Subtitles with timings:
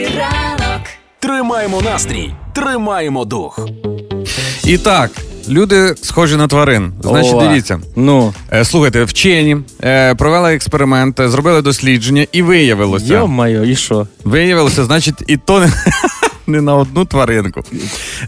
[0.00, 0.82] ранок.
[1.20, 3.58] Тримаємо настрій, тримаємо дух.
[4.64, 5.10] І так,
[5.48, 6.92] люди схожі на тварин.
[7.02, 7.48] Значить, Ова.
[7.48, 7.80] дивіться.
[7.96, 13.14] Ну, Е, Слухайте, вчені е, провели експеримент, е, зробили дослідження, і виявилося.
[13.14, 14.06] йо-моє, і що?
[14.24, 15.72] Виявилося, значить, і то не,
[16.46, 17.60] не на одну тваринку.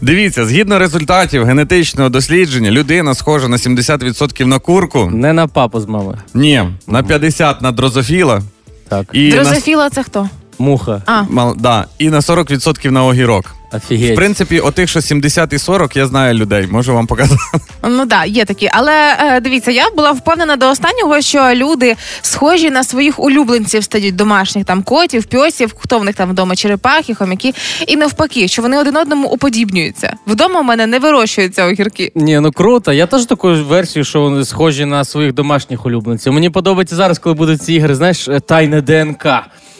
[0.01, 5.09] Дивіться, згідно результатів генетичного дослідження, людина схожа на 70% на курку.
[5.13, 6.17] Не на папу з мамою.
[6.33, 8.41] Ні, на 50% на дрозофіла.
[8.87, 10.29] Так, І на, Дрозофіла це хто?
[10.59, 11.01] Муха.
[11.05, 13.45] А, мал- да, і на 40% на огірок.
[13.71, 14.15] В Офігеть.
[14.15, 17.39] принципі, отих, що 70 і 40, я знаю людей, можу вам показати.
[17.83, 18.69] ну так, да, є такі.
[18.73, 24.15] Але е, дивіться, я була впевнена до останнього, що люди схожі на своїх улюбленців стають
[24.15, 27.53] домашніх там котів, пьосів, хто в них там вдома, черепахи, хомяки.
[27.87, 30.13] І навпаки, що вони один одному уподібнюються.
[30.27, 32.11] Вдома у мене не вирощуються огірки.
[32.15, 32.93] Ні, ну круто.
[32.93, 36.33] Я теж таку версію, що вони схожі на своїх домашніх улюбленців.
[36.33, 39.27] Мені подобається зараз, коли будуть ці ігри, знаєш, е, тайне ДНК.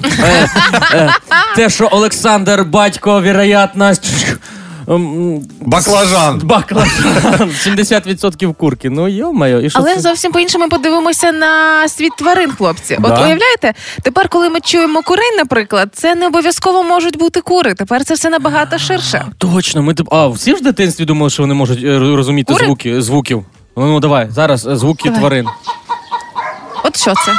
[0.03, 0.49] Е,
[0.93, 1.09] е,
[1.55, 4.35] Те, що Олександр батько, вероятність.
[4.89, 6.41] м, Баклажан.
[6.43, 7.51] Баклажан.
[7.63, 8.89] 70% курки.
[8.89, 10.01] Ну йо-моє, і що Але це?
[10.01, 12.95] зовсім по-іншому подивимося на світ тварин, хлопці.
[12.95, 13.25] От Да.
[13.25, 17.73] уявляєте, тепер, коли ми чуємо курей, наприклад, це не обов'язково можуть бути кури.
[17.73, 19.25] Тепер це все набагато ширше.
[19.37, 22.65] Точно, ми тип- а всі ж в дитинстві думали, що вони можуть е, розуміти Кури?
[22.65, 23.45] звуки звуків.
[23.77, 25.19] Ну, ну давай, зараз е, звуки Давай.
[25.19, 25.45] тварин.
[26.83, 27.31] От що це?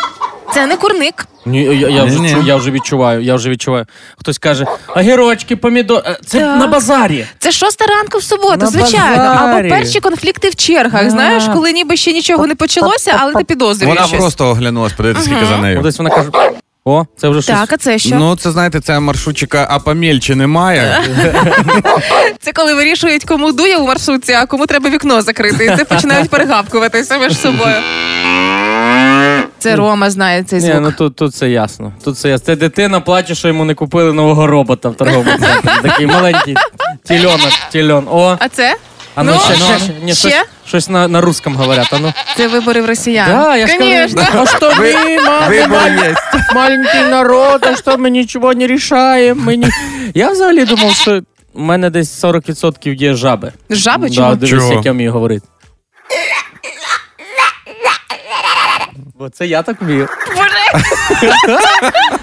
[0.56, 1.26] Це не курник.
[1.46, 3.86] Ні, я, я, вже, чу- я вже відчуваю, я вже відчуваю.
[4.18, 6.02] Хтось каже, огірочки, помідор.
[6.06, 6.58] Е, Це Так.
[6.60, 7.26] на базарі.
[7.38, 9.16] Це шоста ранку в суботу, На звичайно.
[9.16, 9.66] базарі.
[9.68, 11.02] Або перші конфлікти в чергах.
[11.06, 11.10] А.
[11.10, 13.94] Знаєш, коли ніби ще нічого не почалося, але ти підозрюєш.
[13.96, 14.20] Вона щось.
[14.20, 15.82] просто оглянулась, подивитися, скільки за нею.
[15.82, 16.30] Десь вона каже:
[16.89, 17.56] о, це вже щось.
[17.56, 18.17] Так, а це що?
[18.17, 21.01] Ну, це знаєте, це маршрутчика, а помільче немає.
[22.41, 25.64] Це коли вирішують, кому дує у маршрутці, а кому треба вікно закрити.
[25.64, 27.75] І це починають перегавкуватися між собою.
[29.59, 31.92] Це Рома знає цей Ні, ну тут, тут це ясно.
[32.05, 32.47] Тут це ясно.
[32.47, 35.89] Це дитина плаче, що йому не купили нового робота в торговому центрі.
[35.89, 36.57] Такий маленький
[37.05, 38.07] тільонок, тільон.
[38.11, 38.77] О, А це?
[39.17, 40.28] А ну, Ну, ще, ну, ще, ще, ні, ще?
[40.28, 41.89] щось, щось на, на русском говорять.
[41.92, 42.13] А ну.
[42.36, 43.29] Це вибори в росіян.
[43.30, 44.23] Да, я ж Конечно.
[44.24, 44.92] кажу, а що ми,
[45.48, 46.14] Вибори є.
[46.55, 49.42] маленький народ, а що ми нічого не рішаємо.
[49.42, 49.68] Ми не...
[50.14, 51.20] Я взагалі думав, що
[51.55, 53.52] у мене десь 40% є жаби.
[53.70, 54.35] Жаби Да, чого?
[54.35, 54.73] дивись, Чого?
[54.73, 55.46] як я вмію говорити.
[59.18, 60.08] Бо це я так вмію.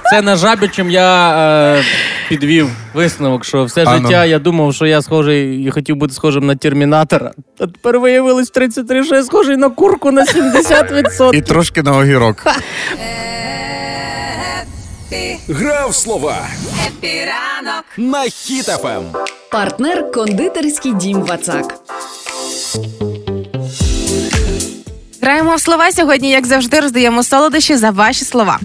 [0.09, 1.29] Це на жабі, чим я
[1.77, 1.83] е,
[2.29, 4.07] підвів висновок, що все А ну.
[4.07, 7.31] життя я думав, що я схожий і хотів бути схожим на термінатора.
[7.59, 11.33] А тепер виявилось 33, що я схожий на курку на 70%.
[11.33, 12.43] І трошки на огірок.
[15.49, 16.37] Грав слова
[16.87, 17.83] Епіранок.
[17.97, 18.29] на Ем.
[18.29, 19.03] хітафем.
[19.51, 21.75] Партнер кондитерський дім Вацак.
[25.23, 28.59] Граємо в слова сьогодні, як завжди, роздаємо солодощі за ваші слова.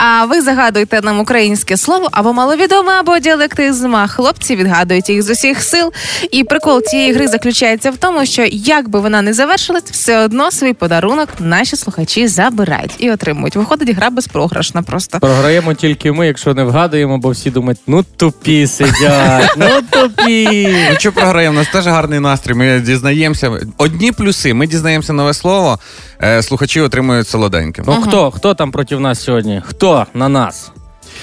[0.00, 3.96] А ви загадуєте нам українське слово або маловідоме, або діалектизм.
[3.96, 5.92] А хлопці відгадують їх з усіх сил.
[6.30, 10.50] І прикол цієї гри заключається в тому, що як би вона не завершилась, все одно
[10.50, 13.56] свій подарунок наші слухачі забирають і отримують.
[13.56, 15.20] Виходить, гра безпрограшна просто.
[15.20, 20.68] Програємо тільки ми, якщо не вгадуємо, бо всі думають, ну тупі сидять, ну тупі.
[20.90, 21.54] Ну що програємо?
[21.56, 22.54] У нас теж гарний настрій.
[22.54, 23.50] Ми дізнаємося.
[23.78, 24.54] Одні плюси.
[24.54, 25.78] Ми дізнаємося нове слово.
[26.22, 27.82] е, Слухачі отримують солоденьке.
[27.86, 28.30] Ну хто?
[28.30, 29.62] Хто там проти нас сьогодні?
[29.66, 30.72] Хто на нас?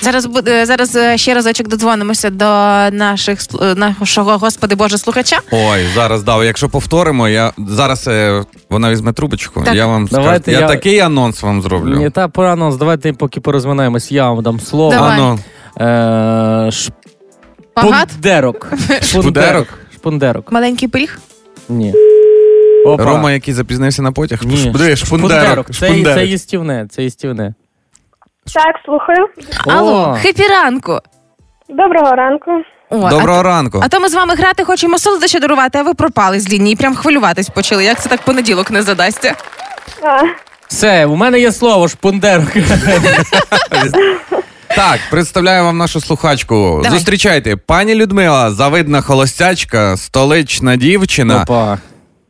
[0.01, 2.45] Зараз буде зараз е, ще разочок додзвонимося до
[2.97, 5.39] наших е, нашого господи Боже слухача.
[5.51, 6.43] Ой, зараз дав.
[6.45, 9.61] Якщо повторимо, я зараз е, вона візьме трубочку.
[9.65, 9.75] Так.
[9.75, 10.57] Я вам Давайте скажу.
[10.57, 11.97] Я, я- такий анонс вам зроблю.
[11.97, 14.91] Ні, та пора анонс, давайте поки порозминаємось, я вам дам слово.
[14.91, 15.37] Давай.
[15.79, 16.71] Е?
[17.81, 18.71] Шпундерок.
[19.01, 19.67] Шпундерок?
[19.95, 20.51] Шпундерок.
[20.51, 21.19] Маленький пиріг.
[21.69, 21.93] Ні.
[22.85, 23.03] Опа.
[23.03, 24.39] Рома, який запізнився на потяг.
[24.45, 24.57] Ні.
[24.57, 24.97] Шпундерок.
[24.97, 25.67] Шпундерок.
[25.67, 26.17] Це, Шпундерок.
[26.17, 27.53] це їстівне, це їстівне.
[28.53, 29.27] Так, слухаю.
[29.67, 30.99] Алло, хепі ранку.
[31.69, 32.51] Доброго ранку.
[32.89, 33.81] О, Доброго ранку.
[33.83, 36.95] А, то ми з вами грати хочемо солодощі дарувати, а ви пропали з лінії, прям
[36.95, 37.83] хвилюватись почали.
[37.83, 39.35] Як це так понеділок не задасться?
[40.03, 40.21] А,
[40.67, 42.47] Все, у мене є слово шпундерок.
[44.75, 46.79] Так, представляю вам нашу слухачку.
[46.83, 46.97] Давай.
[46.97, 51.41] Зустрічайте, пані Людмила, завидна холостячка, столична дівчина.
[51.41, 51.77] Опа.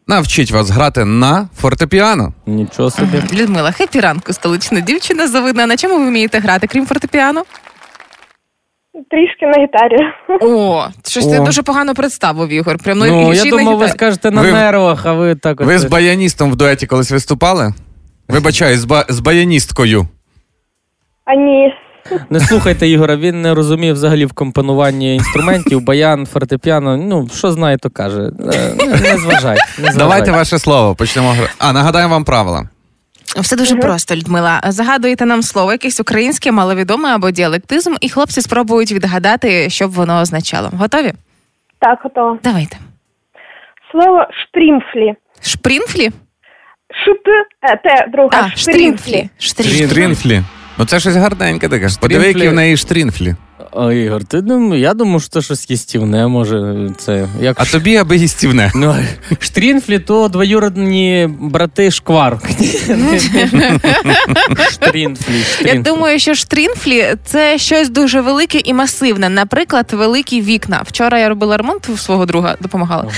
[0.07, 2.33] Навчить вас грати на фортепіано.
[2.45, 3.17] Нічого собі.
[3.33, 5.65] Людмила, хепі ранку, столична дівчина завидна.
[5.67, 7.43] На чому ви вмієте грати, крім фортепіано?
[9.09, 9.97] трішки на гітарі.
[10.41, 11.45] О, щось ти О.
[11.45, 12.77] дуже погано представив, Ігор.
[12.77, 13.97] Прям ну, Ну, я ще й на думав, ви гітарі.
[13.97, 15.67] скажете на Ви- нервах, а ви так от.
[15.67, 17.73] Ви з баяністом в дуеті колись виступали?
[18.27, 20.07] Вибачаю, з, ба- з баяністкою.
[21.25, 21.73] А ні.
[22.29, 26.97] Не слухайте Ігора, він не розуміє взагалі в компонуванні інструментів, баян, фортепіано.
[26.97, 28.21] Ну, що знає, то каже.
[28.53, 29.57] Е, Не, не зважай.
[29.57, 29.97] Не зважай.
[29.97, 31.51] Давайте ваше слово, почнемо грати.
[31.59, 32.69] А, нагадаю вам правила.
[33.41, 34.61] Все дуже просто, Людмила.
[34.67, 40.21] Загадуєте нам слово, якесь українське, маловідоме або діалектизм, і хлопці спробують відгадати, що б воно
[40.21, 40.69] означало.
[40.73, 41.13] Готові?
[41.79, 42.37] Так, готово.
[42.43, 42.77] Давайте.
[43.91, 45.13] Слово штрімфлі.
[45.41, 46.09] Шпрінфлі?
[47.03, 47.27] Шп,
[47.69, 49.29] е, те, друге, А, штрімфлі.
[49.39, 49.87] Штрінфлі.
[49.87, 50.41] Штрінфлі.
[50.77, 51.89] Ну це щось гарненьке таке.
[51.99, 53.35] Подиви, які в неї штрінфлі.
[53.77, 57.95] О, Ігор, ти думаю, я думаю, що це щось їстівне, може, це як А тобі
[57.95, 58.71] аби їстівне.
[58.75, 58.95] Ну,
[59.39, 62.39] штрінфлі то двоюродні брати шквар.
[64.71, 69.29] Штрінфлі, Я думаю, що штрінфлі це щось дуже велике і масивне.
[69.29, 70.81] Наприклад, великі вікна.
[70.85, 73.11] Вчора я робила ремонт у свого друга, допомагала.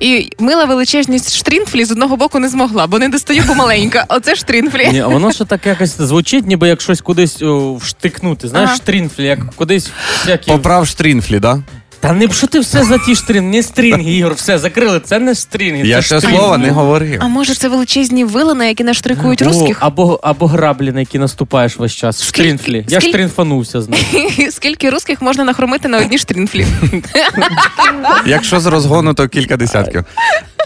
[0.00, 4.04] І мила величезність штрінфлі з одного боку не змогла, бо не достаю, бо маленька.
[4.08, 4.88] Оце штрінфлі.
[4.92, 8.48] Ні, воно ще так якось звучить, ніби як щось кудись о, вштикнути.
[8.48, 8.76] Знаєш, Ага.
[8.76, 9.90] штрінфлі, як кудись
[10.22, 10.50] всякі.
[10.50, 11.62] Поправ штрінфлі, да?
[12.00, 15.00] Та не що ти все за ті штрінги, не стрінги, Ігор, все закрили.
[15.00, 15.82] Це не стрінги.
[15.88, 16.38] Я це ще штрінги.
[16.38, 17.20] слова не говорив.
[17.22, 19.76] А може це величезні вилини, які наштрикують О, русських?
[19.80, 22.18] або, або граблі, на які наступаєш весь час.
[22.18, 22.84] Скільки- Штрінфлі.
[22.88, 24.00] Я штрінфанувся з ним.
[24.50, 26.66] Скільки русських можна нахромити на одні штрінфлі?
[28.26, 30.04] Якщо з розгону, то кілька десятків.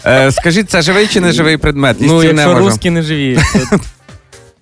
[0.05, 1.97] Е, скажіть, це живий чи не живий предмет?
[1.99, 3.39] Ну, Їстівне якщо русські не живі.
[3.71, 3.79] то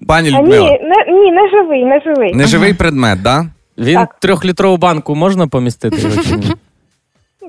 [0.07, 2.33] Пані А ні, Людмила, не, ні, не живий, не живий.
[2.33, 3.45] не живий предмет, да?
[3.77, 4.19] Він Так.
[4.19, 6.53] трьохлітрову банку можна помістити його чи ні?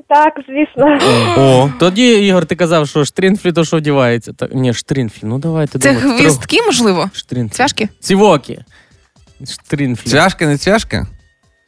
[0.09, 0.99] Так, звісно.
[1.39, 4.33] О, Тоді, Ігор, ти казав, що штрінфлі то що вдівається.
[4.33, 6.07] Так, ні, штрінфлі, ну давайте Це думати.
[6.09, 7.11] Трьох- гвіздки, можливо?
[7.13, 7.55] Штрінфлі.
[7.57, 7.89] Цвяшки?
[8.01, 8.59] Цівоки.
[9.51, 10.11] Штрінфлі.
[10.11, 11.07] цвяшки, не цвяшки?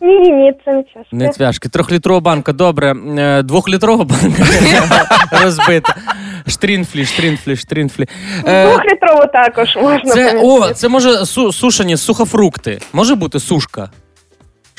[0.01, 1.03] Ні, ні, ні, це не чесно.
[1.19, 1.69] Не цвяшки.
[1.69, 2.95] Трьохлітрова банка, добре.
[3.19, 4.43] Е, Двохлітрова банка
[5.43, 5.95] розбита.
[6.47, 8.07] Штрінфлі, штрінфлі, штрінфлі.
[8.47, 12.79] Е, Двохлітрову також можна Це, о, це може су- сушені сухофрукти.
[12.93, 13.91] Може бути сушка?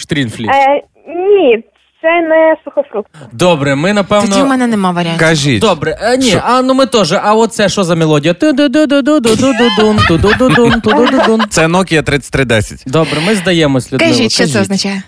[0.01, 0.45] Штрінфлі.
[0.45, 1.63] Е, ні,
[2.01, 3.11] це не сухофрукт.
[3.31, 4.27] Добре, ми напевно.
[4.27, 5.27] Тоді в мене нема варіантів.
[5.27, 5.61] Кажіть.
[5.61, 6.41] Добре, е, ні, Що?
[6.45, 7.13] а ну ми теж.
[7.13, 8.33] А оце що за мелодія?
[8.33, 11.41] Ту-ду-ду-ду-ду-ду-ду-дун, ту-ду-ду-дун, ту-ду-ду-дун.
[11.49, 12.83] Це Nokia 3310.
[12.87, 14.11] Добре, ми здаємось, Людмила.
[14.11, 15.01] Кажіть, що це означає?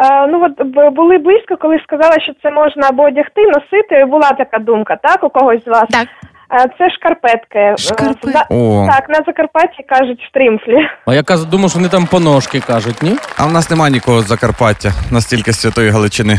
[0.00, 4.04] Е, ну от б- були близько, коли сказала, що це можна або одягти, носити.
[4.10, 5.84] Була така думка, так, у когось з вас.
[5.90, 6.08] Так.
[6.52, 7.58] Е, це шкарпетки.
[7.58, 8.30] Е, Шкарпетки.
[8.30, 8.86] за- О.
[8.92, 10.88] Так, на Закарпатті кажуть штрімфлі.
[11.06, 13.16] А я каз- думав, що вони там поножки кажуть, ні?
[13.36, 16.38] А в нас нема нікого з Закарпаття, настільки святої Галичини.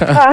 [0.00, 0.32] А,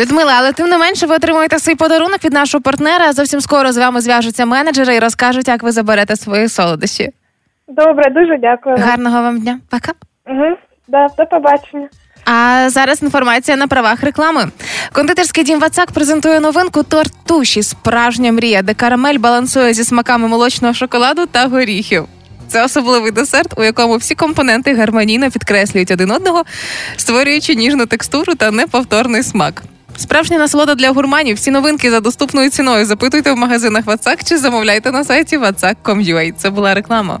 [0.00, 3.12] Людмила, але тим не менше ви отримуєте свій подарунок від нашого партнера.
[3.12, 7.10] Зовсім скоро з вами зв'яжуться менеджери і розкажуть, як ви заберете свої солодощі.
[7.68, 8.76] добре, дуже дякую.
[8.76, 9.58] Гарного вам дня.
[9.70, 9.92] Пока.
[10.26, 10.56] Угу.
[10.88, 11.88] Да, до побачення.
[12.30, 14.48] А зараз інформація на правах реклами.
[14.92, 20.74] Кондитерський дім Вацак презентує новинку торт туші Справжня мрія, де карамель балансує зі смаками молочного
[20.74, 22.04] шоколаду та горіхів.
[22.48, 26.44] Це особливий десерт, у якому всі компоненти гармонійно підкреслюють один одного,
[26.96, 29.62] створюючи ніжну текстуру та неповторний смак.
[29.96, 31.36] Справжня насолода для гурманів.
[31.36, 32.86] Всі новинки за доступною ціною.
[32.86, 36.32] Запитуйте в магазинах Вацак чи замовляйте на сайті vatsak.com.ua.
[36.32, 37.20] Це була реклама.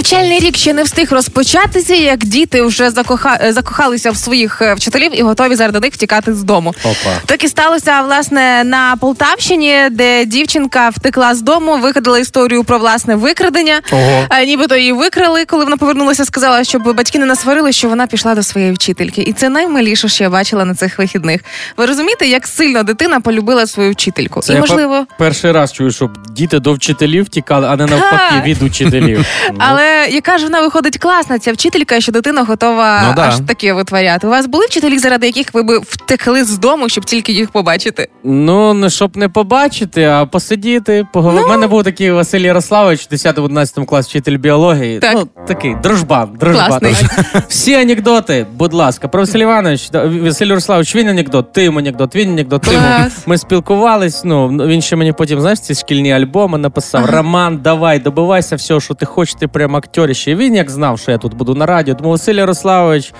[0.00, 3.38] Навчальний рік ще не встиг розпочатися, як діти вже закоха...
[3.42, 6.74] е, закохалися в своїх е, вчителів і готові заради них втікати з дому.
[6.84, 7.10] Опа.
[7.26, 13.14] Так і сталося власне на Полтавщині, де дівчинка втекла з дому, вигадала історію про власне
[13.14, 13.80] викрадення.
[14.28, 18.34] А, нібито її викрали, коли вона повернулася, сказала, щоб батьки не насварили, що вона пішла
[18.34, 19.22] до своєї вчительки.
[19.22, 21.40] І це наймиліше, що я бачила на цих вихідних.
[21.76, 24.40] Ви розумієте, як сильно дитина полюбила свою вчительку?
[24.40, 25.06] Це і я можливо.
[25.08, 29.24] пе- перший раз чую, щоб діти до вчителів тікали, а не навпаки від учителів.
[29.50, 33.22] Ну, Але яка ж вона виходить класна, ця вчителька, що дитина готова Ну да.
[33.22, 34.26] аж таке витворяти.
[34.26, 38.08] У вас були вчителі, заради яких ви би втекли з дому, щоб тільки їх побачити?
[38.24, 41.46] Ну, не щоб не побачити, а посидіти, поговорити.
[41.46, 44.98] У мене був такий Василь Ярославович, 10-11 клас вчитель біології.
[44.98, 45.12] Так.
[45.14, 46.68] Ну, такий дружбан, дружбан.
[46.68, 46.94] Класний.
[47.48, 49.08] Всі анекдоти, будь ласка.
[49.08, 49.90] Про Василь Іванович,
[50.22, 52.86] Василь Ярославович, він анекдот, ти йому анекдот, він анекдот, ти йому.
[53.26, 54.24] Ми спілкувались.
[54.24, 57.04] Ну, він ще мені потім, знаєш, ці шкільні альбоми написав.
[57.04, 57.16] Ага.
[57.16, 60.26] Роман, давай, добивайся всього, що ти хочеш, ти прям актьоріще.
[60.26, 61.94] ще він як знав, що я тут буду на радіо.
[61.94, 63.14] Тому Василь Ярославович,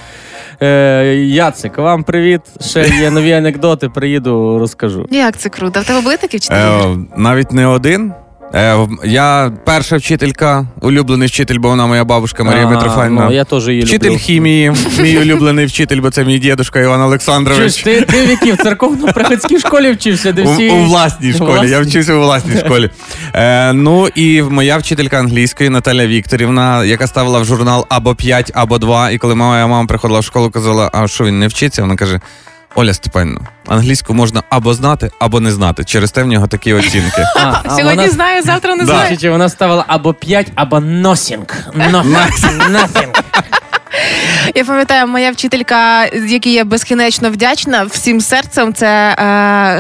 [0.63, 2.41] е, Яцик, вам привіт.
[2.61, 5.07] Ще є нові анекдоти, приїду, розкажу.
[5.11, 5.81] Як це круто?
[5.81, 6.59] В тебе були такі вчителі?
[6.59, 8.13] Е, навіть не один.
[8.57, 13.25] Е, я перша вчителька, улюблений вчитель, бо вона моя бабушка Марія Митрофанівна.
[13.25, 14.19] Ну, я теж її Вчитель люблю.
[14.19, 17.83] хімії, мій улюблений вчитель, бо це мій дідушка Іван Олександрович.
[17.83, 20.71] ти, ти в якій в церковно-приходській школі вчився, де У, всі...
[20.71, 21.71] у власній школі.
[21.71, 22.91] Я вчився у власній школі.
[23.35, 28.79] Е, ну і моя вчителька англійської Наталя Вікторівна, яка ставила в журнал або 5, або
[28.79, 29.11] 2.
[29.11, 31.83] І коли моя мама приходила в школу, казала, а що він не вчиться?
[31.83, 32.21] Вона каже:
[32.79, 35.85] Оля Степанівна, англійську можна або знати, або не знати.
[35.85, 37.23] Через те в нього такі оцінки.
[37.37, 38.93] А, а Сьогодні вона- знаю, завтра не Да.
[38.93, 39.17] знаю.
[39.19, 41.45] Чи вона ставила або 5, або nothing.
[41.77, 42.71] Nothing.
[42.71, 43.23] Nothing.
[44.55, 49.15] Я пам'ятаю, моя вчителька, якій я безкінечно вдячна всім серцем, це е,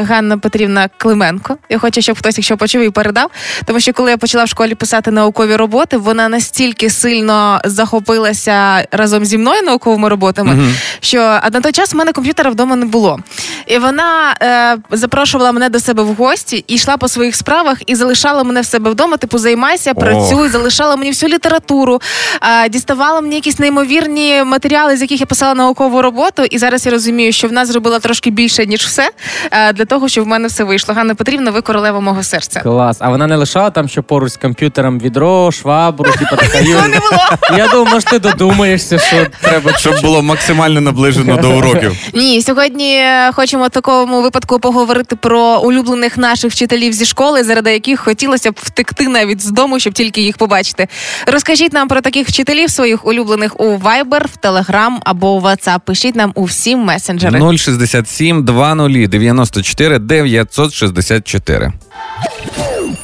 [0.09, 1.57] Ганна Петрівна Клименко.
[1.69, 3.31] Я хочу, щоб хтось, якщо почув і передав.
[3.65, 9.25] Тому що коли я почала в школі писати наукові роботи, вона настільки сильно захопилася разом
[9.25, 10.69] зі мною науковими роботами,
[11.01, 13.19] що а на той час в мене комп'ютера вдома не було.
[13.67, 17.95] І вона е, запрошувала мене до себе в гості і йшла по своїх справах і
[17.95, 19.17] залишала мене в себе вдома.
[19.17, 22.01] Типу, займайся, працюй, залишала мені всю літературу,
[22.43, 26.43] е, діставала мені якісь неймовірні матеріали, з яких я писала наукову роботу.
[26.51, 29.11] І зараз я розумію, що в нас зробила трошки більше ніж все
[29.51, 30.95] е, для того, щоб в мене все вийшло.
[30.95, 32.61] Ганна Петрівна, ви королева мого серця.
[32.61, 32.97] Клас.
[33.01, 36.89] А вона не лишала там, що поруч з комп'ютером відро, швабру, типу така Юля.
[36.89, 37.59] не було.
[37.59, 41.93] Я думав, може, ти додумаєшся, що треба Щоб було максимально наближено до уроків.
[42.15, 47.73] Ні, сьогодні е, хочемо в такому випадку поговорити про улюблених наших вчителів зі школи, заради
[47.73, 50.89] яких хотілося б втекти навіть з дому, щоб тільки їх побачити.
[51.27, 55.81] Розкажіть нам про таких вчителів своїх улюблених у Viber, в Telegram або WhatsApp.
[55.85, 57.59] Пишіть нам у всі месенджери.
[57.59, 61.73] 067 20 94 964.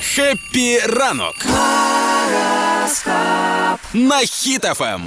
[0.01, 1.35] Happy ранок.
[3.95, 5.03] На Хіт-FM.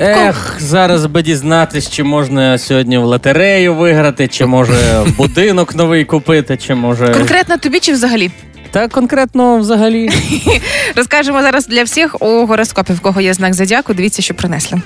[0.00, 6.56] Ех, зараз би дізнатись, чи можна сьогодні в лотерею виграти, чи може будинок новий купити,
[6.56, 7.14] чи може.
[7.14, 8.30] Конкретно тобі чи взагалі?
[8.70, 10.10] Та конкретно взагалі.
[10.96, 13.94] Розкажемо зараз для всіх у гороскопі, в кого є знак зодіаку.
[13.94, 14.82] Дивіться, що принесли.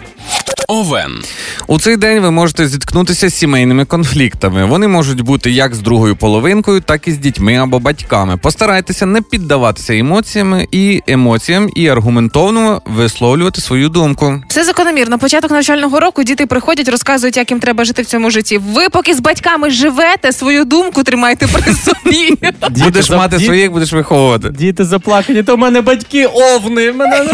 [0.69, 1.23] Овен.
[1.67, 4.65] У цей день ви можете зіткнутися з сімейними конфліктами.
[4.65, 8.37] Вони можуть бути як з другою половинкою, так і з дітьми або батьками.
[8.37, 14.43] Постарайтеся не піддаватися емоціями і емоціям і аргументовно висловлювати свою думку.
[14.49, 15.19] Все закономірно.
[15.19, 18.59] Початок навчального року діти приходять, розказують, як їм треба жити в цьому житті.
[18.59, 22.39] Ви поки з батьками живете, свою думку тримайте при собі.
[22.71, 24.49] Будеш мати своїх, будеш виховувати.
[24.51, 26.93] Діти заплакані, то в мене батьки овни.
[26.93, 27.27] Мене...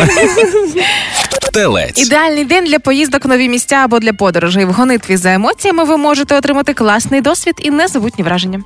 [1.53, 2.07] Телець.
[2.07, 4.65] Ідеальний день для поїздок в нові місця або для подорожей.
[4.65, 8.63] В гонитві за емоціями ви можете отримати класний досвід і незабутні враження.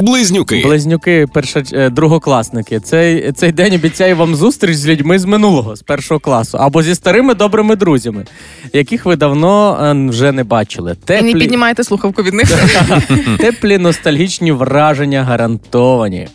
[0.00, 0.62] Близнюки.
[0.64, 2.80] Близнюки, перша, е, другокласники.
[2.80, 6.94] Цей, цей день обіцяє вам зустріч з людьми з минулого, з першого класу, або зі
[6.94, 8.26] старими добрими друзями,
[8.72, 10.90] яких ви давно е, вже не бачили.
[11.08, 12.48] І не Теплі, піднімайте слухавку від них.
[13.38, 16.28] теплі ностальгічні враження гарантовані.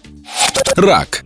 [0.77, 1.25] Рак.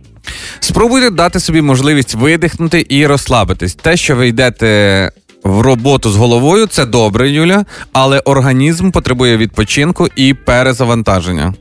[0.60, 3.74] Спробуйте дати собі можливість видихнути і розслабитись.
[3.74, 5.10] Те, що ви йдете
[5.44, 11.54] в роботу з головою, це добре, Юля, але організм потребує відпочинку і перезавантаження.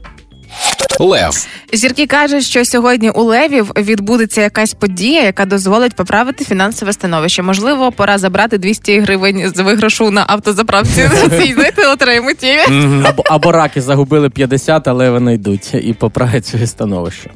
[0.99, 1.47] Лев.
[1.73, 7.41] Зірки кажуть, що сьогодні у левів відбудеться якась подія, яка дозволить поправити фінансове становище.
[7.41, 11.09] Можливо, пора забрати 200 гривень з виграшу на автозаправці.
[11.53, 12.57] Знаєте, отримуті.
[13.03, 17.29] Або, або раки загубили 50, але вони йдуть і поправлять своє становище.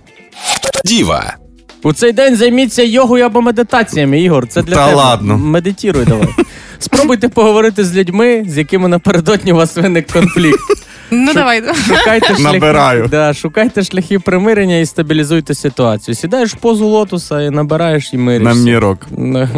[0.86, 1.36] Діва.
[1.84, 4.48] У цей день займіться йогою або медитаціями, Ігор.
[4.48, 4.98] Це для Та тебе.
[4.98, 5.38] ладно.
[5.38, 6.28] Медитуй давай.
[6.80, 10.60] Спробуйте поговорити з людьми, з якими напередодні у вас виник конфлікт.
[11.12, 11.64] Ну давай.
[11.88, 13.08] Шукайте шляхи, Набираю.
[13.12, 16.16] Да, шукайте шляхи примирення і стабілізуйте ситуацію.
[16.16, 18.54] Сідаєш в позу лотуса і набираєш і миришся.
[18.56, 19.08] На мірок.
[19.18, 19.50] Ну,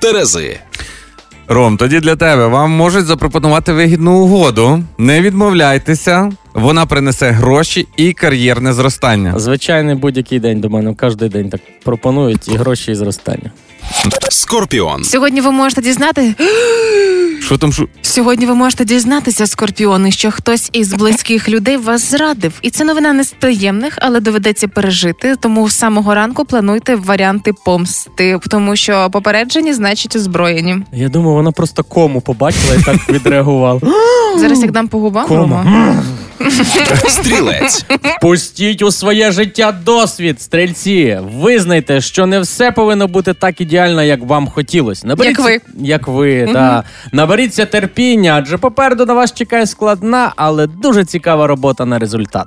[0.00, 0.58] Терези.
[1.48, 4.84] Ром, тоді для тебе вам можуть запропонувати вигідну угоду.
[4.98, 9.38] Не відмовляйтеся, вона принесе гроші і кар'єрне зростання.
[9.38, 10.94] Звичайний будь-який день до мене.
[11.00, 13.50] Кожен день так пропонують і гроші, і зростання.
[14.30, 15.04] Скорпіон.
[15.04, 16.34] Сьогодні ви можете дізнати.
[17.44, 17.88] Що там шу?
[18.02, 22.52] Сьогодні ви можете дізнатися, скорпіони, що хтось із близьких людей вас зрадив.
[22.62, 25.36] І це новина не з приємних, але доведеться пережити.
[25.40, 30.76] Тому з самого ранку плануйте варіанти помсти, тому що попереджені значить озброєні.
[30.92, 33.80] Я думаю, вона просто кому побачила і так відреагувала.
[34.38, 35.26] Зараз як дам по губам.
[35.26, 35.42] Кома.
[35.42, 36.02] Рома.
[37.08, 37.84] Стрілець.
[38.20, 41.18] Пустіть у своє життя досвід, стрільці.
[41.34, 45.06] Визнайте, що не все повинно бути так ідеально, як вам хотілося.
[45.06, 46.84] Наберіться, Як Як ви, да.
[47.32, 52.46] Наберіться терпіння, адже попереду на вас чекає складна, але дуже цікава робота на результат.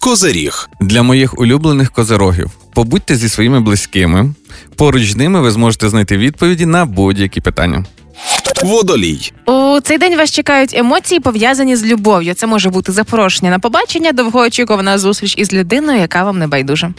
[0.00, 0.68] Козиріг.
[0.80, 2.50] Для моїх улюблених козирогів.
[2.74, 4.34] Побудьте зі своїми близькими.
[4.76, 7.84] Поруч з ними ви зможете знайти відповіді на будь-які питання.
[8.62, 9.32] Водолій.
[9.46, 12.34] У цей день вас чекають емоції, пов'язані з любов'ю.
[12.34, 16.92] Це може бути запрошення на побачення, довгоочікувана зустріч із людиною, яка вам не байдужа.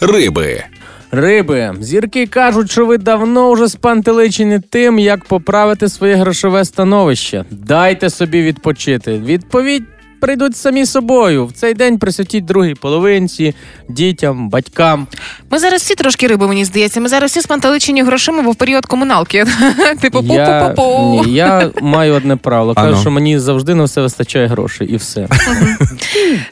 [0.00, 0.64] Риби.
[1.10, 7.44] Риби, зірки кажуть, що ви давно вже спантеличені тим, як поправити своє грошове становище.
[7.50, 9.18] Дайте собі відпочити.
[9.18, 9.82] Відповідь
[10.20, 11.46] прийдуть самі собою.
[11.46, 13.54] В цей день присвятіть другій половинці,
[13.88, 15.06] дітям, батькам.
[15.50, 17.00] Ми зараз всі трошки риби, мені здається.
[17.00, 19.44] Ми зараз всі спантеличені грошима, бо в період комуналки.
[20.00, 21.26] Типу Я, пу-пу-пу-пу.
[21.26, 22.74] ні, я маю одне правило.
[22.74, 23.00] Кажу, Ано.
[23.00, 25.28] що мені завжди на все вистачає грошей, і все.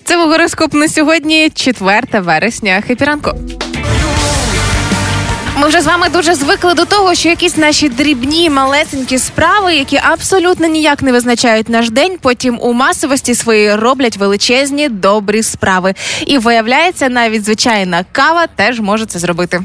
[0.04, 2.82] Це був гороскоп на сьогодні, 4 вересня.
[2.86, 3.30] Хепі ранку.
[5.56, 9.96] Ми вже з вами дуже звикли до того, що якісь наші дрібні, малесенькі справи, які
[9.96, 15.94] абсолютно ніяк не визначають наш день, потім у масовості свої роблять величезні добрі справи.
[16.26, 19.62] І виявляється, навіть звичайна кава теж може це зробити.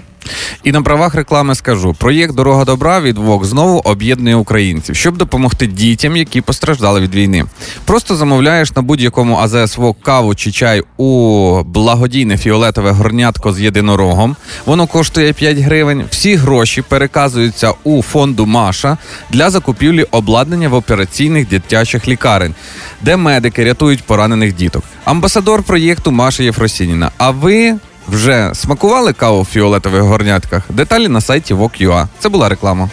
[0.64, 5.68] І на правах реклами скажу: проєкт Дорога добра від ВОК знову об'єднує українців, щоб допомогти
[5.68, 7.46] дітям, які постраждали від війни.
[7.86, 14.36] Просто замовляєш на будь-якому АЗС ВОК каву чи чай у благодійне фіолетове горнятко з єдинорогом.
[14.66, 16.04] Воно коштує 5 гривень.
[16.10, 18.98] Всі гроші переказуються у фонду Маша
[19.30, 22.56] для закупівлі обладнання в операційних дитячих лікарень,
[23.02, 24.84] де медики рятують поранених діток.
[25.04, 27.12] Амбасадор проєкту Маша Єфросініна.
[27.18, 27.76] А ви
[28.10, 30.64] вже смакували каву в фіолетових горнятках?
[30.70, 32.08] Деталі на сайті VOK.UA.
[32.20, 32.90] Це була реклама.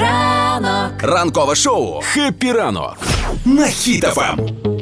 [0.00, 1.02] Ранок.
[1.02, 2.98] Ранкове шоу «Happy ранок»
[3.44, 4.75] на Хіт-FM.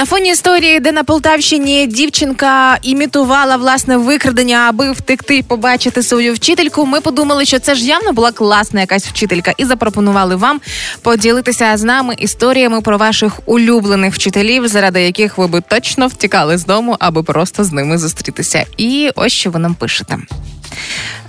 [0.00, 6.86] На фоні історії, де на Полтавщині дівчинка імітувала власне викрадення, аби втекти побачити свою вчительку.
[6.86, 10.60] Ми подумали, що це ж явно була класна якась вчителька, і запропонували вам
[11.02, 16.64] поділитися з нами історіями про ваших улюблених вчителів, заради яких ви би точно втікали з
[16.64, 18.64] дому, аби просто з ними зустрітися.
[18.76, 20.18] І ось що ви нам пишете.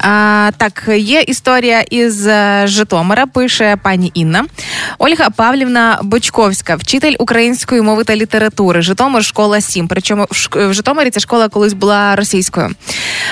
[0.04, 4.46] А, так, є історія із е, Житомира, пише пані Інна.
[4.98, 8.82] Ольга Павлівна Бочковська, вчитель української мови та літератури.
[8.82, 9.88] Житомир, школа 7.
[9.88, 12.70] Причому в Житомирі ця школа колись була російською.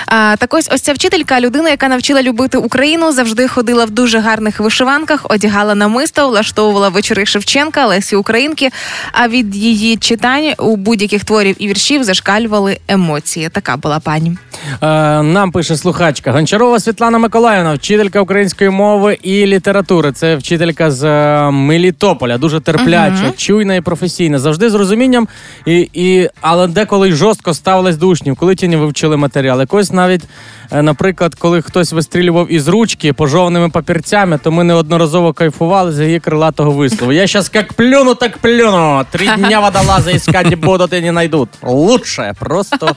[0.05, 4.19] А, так ось ось ця вчителька, людина, яка навчила любити Україну, завжди ходила в дуже
[4.19, 8.69] гарних вишиванках, одягала намисто, влаштовувала вечори Шевченка, Лесі Українки.
[9.11, 13.49] А від її читань у будь-яких творів і віршів зашкалювали емоції.
[13.49, 14.37] Така була пані.
[14.81, 14.87] Е,
[15.23, 20.11] нам пише слухачка Гончарова Світлана Миколаївна, вчителька української мови і літератури.
[20.11, 25.27] Це вчителька з е, Мелітополя, дуже терпляча, чуйна і професійна, завжди з розумінням,
[25.65, 29.59] і, і, але деколи й жорстко ставилась до учнів, коли ті не вивчили матеріал.
[29.59, 30.23] Якось навіть,
[30.71, 36.19] е, наприклад, коли хтось вистрілював із ручки пожовними папірцями, то ми неодноразово кайфували з її
[36.19, 37.11] крилатого вислову.
[37.11, 39.05] Я щас як плюну, так плюну.
[39.11, 41.49] Три дня водолаза искать будут и не найдут.
[41.61, 42.95] Лучше, просто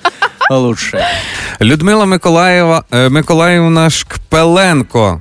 [0.59, 1.07] лучше.
[1.61, 5.21] Людмила Миколаєва е, Миколаївна Шкпеленко.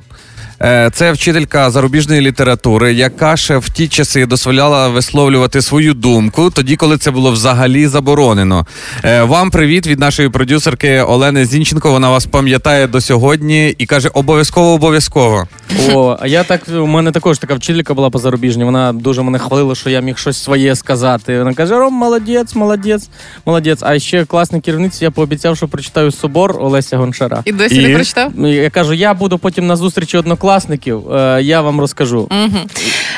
[0.64, 6.76] Е, Це вчителька зарубіжної літератури, яка ще в ті часи дозволяла висловлювати свою думку, тоді,
[6.76, 8.66] коли це було взагалі заборонено.
[9.04, 11.92] Е, Вам привіт від нашої продюсерки Олени Зінченко.
[11.92, 15.48] Вона вас пам'ятає до сьогодні і каже: обов'язково, обов'язково.
[15.94, 18.64] О, а я так, у мене також така вчителька була по зарубіжній.
[18.64, 21.38] Вона дуже мене хвалила, що я міг щось своє сказати.
[21.40, 23.10] Вона каже: Ром, молодець, молодець,
[23.46, 23.80] молодець.
[23.82, 27.42] А ще класний керівниці, я пообіцяв, що прочитаю собор Олеся Гончара.
[27.46, 27.88] І досі І?
[27.88, 28.32] не прочитав?
[28.48, 30.51] Я кажу, я буду потім на зустрічі однокласників,
[31.14, 32.30] е, я вам розкажу.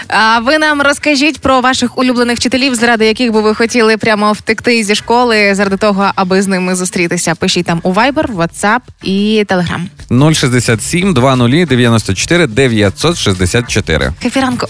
[0.08, 4.84] А ви нам розкажіть про ваших улюблених вчителів, заради яких би ви хотіли прямо втекти
[4.84, 7.36] зі школи, заради того, аби з ними зустрітися.
[7.36, 10.34] Пишіть там у Viber, WhatsApp і Telegram.
[10.34, 14.14] 067 20 94 964.
[14.22, 14.68] Кефіранку.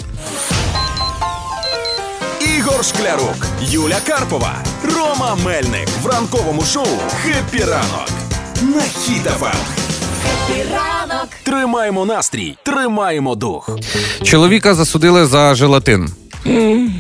[2.58, 4.54] Ігор Шклярук, Юля Карпова,
[4.95, 6.88] Рома Мельник в ранковому шоу
[7.23, 8.10] «Happy ранок»
[8.62, 9.92] на Хіт-FM.
[10.71, 11.27] Ранок.
[11.43, 13.69] Тримаємо настрій, тримаємо дух.
[14.23, 16.09] Чоловіка засудили за желатин.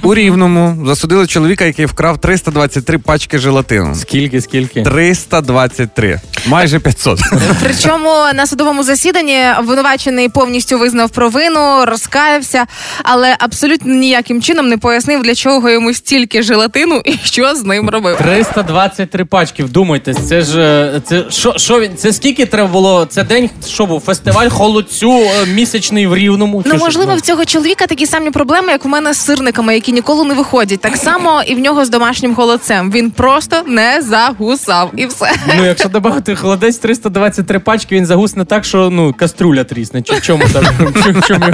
[0.03, 3.95] У Рівному засудили чоловіка, який вкрав 323 пачки желатину.
[3.95, 4.83] Скільки, скільки?
[4.83, 6.21] 323.
[6.47, 7.19] Майже 500.
[7.63, 12.65] Причому на судовому засіданні обвинувачений повністю визнав провину, розкаявся,
[13.03, 17.89] але абсолютно ніяким чином не пояснив, для чого йому стільки желатину і що з ним
[17.89, 18.17] робив.
[18.17, 21.97] 323 пачки, вдумайтесь, це ж е, це що, що він?
[21.97, 23.05] Це скільки треба було?
[23.05, 26.63] Це день, що був фестиваль холодцю е, місячний в рівному.
[26.65, 30.25] Ну, можливо, в цього чоловіка такі самі проблеми, як у мене з сирниками, які ніколи
[30.25, 30.81] не виходять.
[30.81, 32.91] Так само і в нього з домашнім холодцем.
[32.91, 35.31] Він просто не загусав і все.
[35.57, 35.89] Ну, якщо
[36.33, 40.01] додати холодець 323 пачки, він загусне так, що ну каструля трісне.
[40.01, 40.63] Чи в чому там?
[40.95, 41.45] В чому?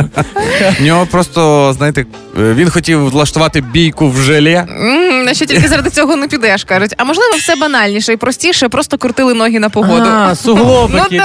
[0.81, 2.05] Нього просто, знаєте,
[2.39, 4.65] е, він хотів влаштувати бійку в желе.
[5.25, 6.93] На що тільки заради цього не підеш, кажуть.
[6.97, 10.05] А можливо, все банальніше і простіше, просто крутили ноги на погоду.
[10.09, 11.21] А, суглобики,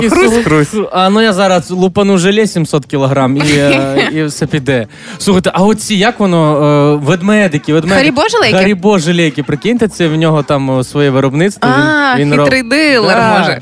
[0.00, 0.16] Ну,
[0.64, 4.86] су- А ну я зараз лупану желе 700 кілограм і, е, все піде.
[5.18, 6.98] Слухайте, а оці як воно?
[7.02, 8.00] е, Ведмедики, ведмедики.
[8.00, 8.56] Харібо желейки?
[8.58, 9.42] Харібо желейки.
[9.42, 11.70] Прикиньте, це в нього там своє виробництво.
[11.70, 13.38] А, хитрий роб- Да.
[13.38, 13.60] може.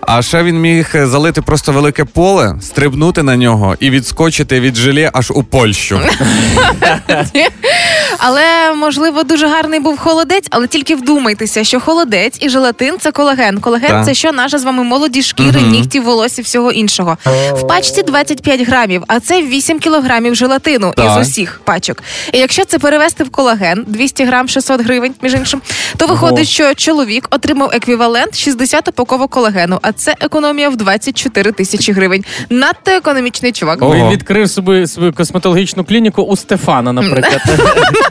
[0.00, 5.10] А ще він міг залити просто велике поле, стрибнути на нього і відскочити від желе
[5.12, 6.00] аж у Польщу.
[8.18, 13.60] Але можливо дуже гарний був холодець, але тільки вдумайтеся, що холодець і желатин це колаген.
[13.60, 14.04] Колаген Так.
[14.04, 15.70] це що наша з вами молоді шкіри, Мгм.
[15.70, 17.16] нігті, волосся, всього іншого.
[17.54, 21.20] В пачці 25 грамів, а це 8 кілограмів желатину Так.
[21.20, 22.02] із усіх пачок.
[22.32, 25.62] І якщо це перевести в колаген 200 грам 600 гривень, між іншим,
[25.96, 31.92] то виходить, що чоловік отримав еквівалент 60 упаковок колагену, а це економія в 24 тисячі
[31.92, 32.24] гривень.
[32.50, 33.82] Надто економічний чувак.
[33.82, 33.94] Ого.
[33.94, 37.40] Він відкрив собі свою косметологічну клініку у Стефана, наприклад.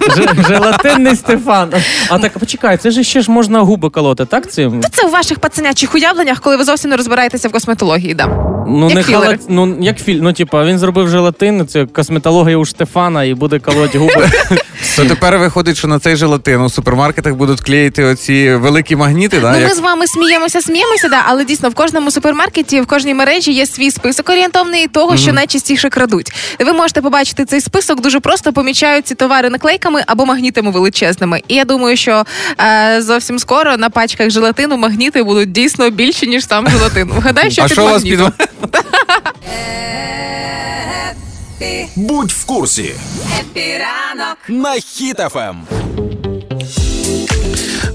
[0.48, 1.70] Желатинний Стефан.
[2.10, 4.84] А так почекай, це ж ще ж можна губи колоти, так цим?
[4.94, 8.14] Це у ваших пацанячих уявленнях, коли ви зовсім не розбираєтеся в косметології.
[8.14, 8.28] Да.
[8.68, 12.66] Ну Як не халат, ну як філь, ну типа він зробив желатин, це косметологія у
[12.66, 14.30] Штефана і буде колоть губи.
[14.96, 19.52] То тепер виходить, що на цей желатин у супермаркетах будуть клеїти оці великі магніти, да?
[19.52, 20.21] Ну, як- ми з вами сміємося,
[20.62, 25.18] сміємося, да, але дійсно в кожному супермаркеті, в кожній мережі є свій список орієнтовний того,
[25.18, 26.34] що найчастіше крадуть.
[26.60, 31.42] Ви можете побачити цей список дуже просто помічають ці товари наклейками або магнітами величезними.
[31.48, 32.26] І я думаю, що
[32.62, 37.12] е, зовсім скоро на пачках желатину магніти будуть дійсно більші, ніж сам желатин.
[37.16, 38.34] Вгадай, що а під що у вас під магнітом.
[41.96, 42.96] Будь в курсі
[43.40, 44.38] Happy ранок.
[44.48, 44.80] на.
[44.80, 45.56] Хіт-FM.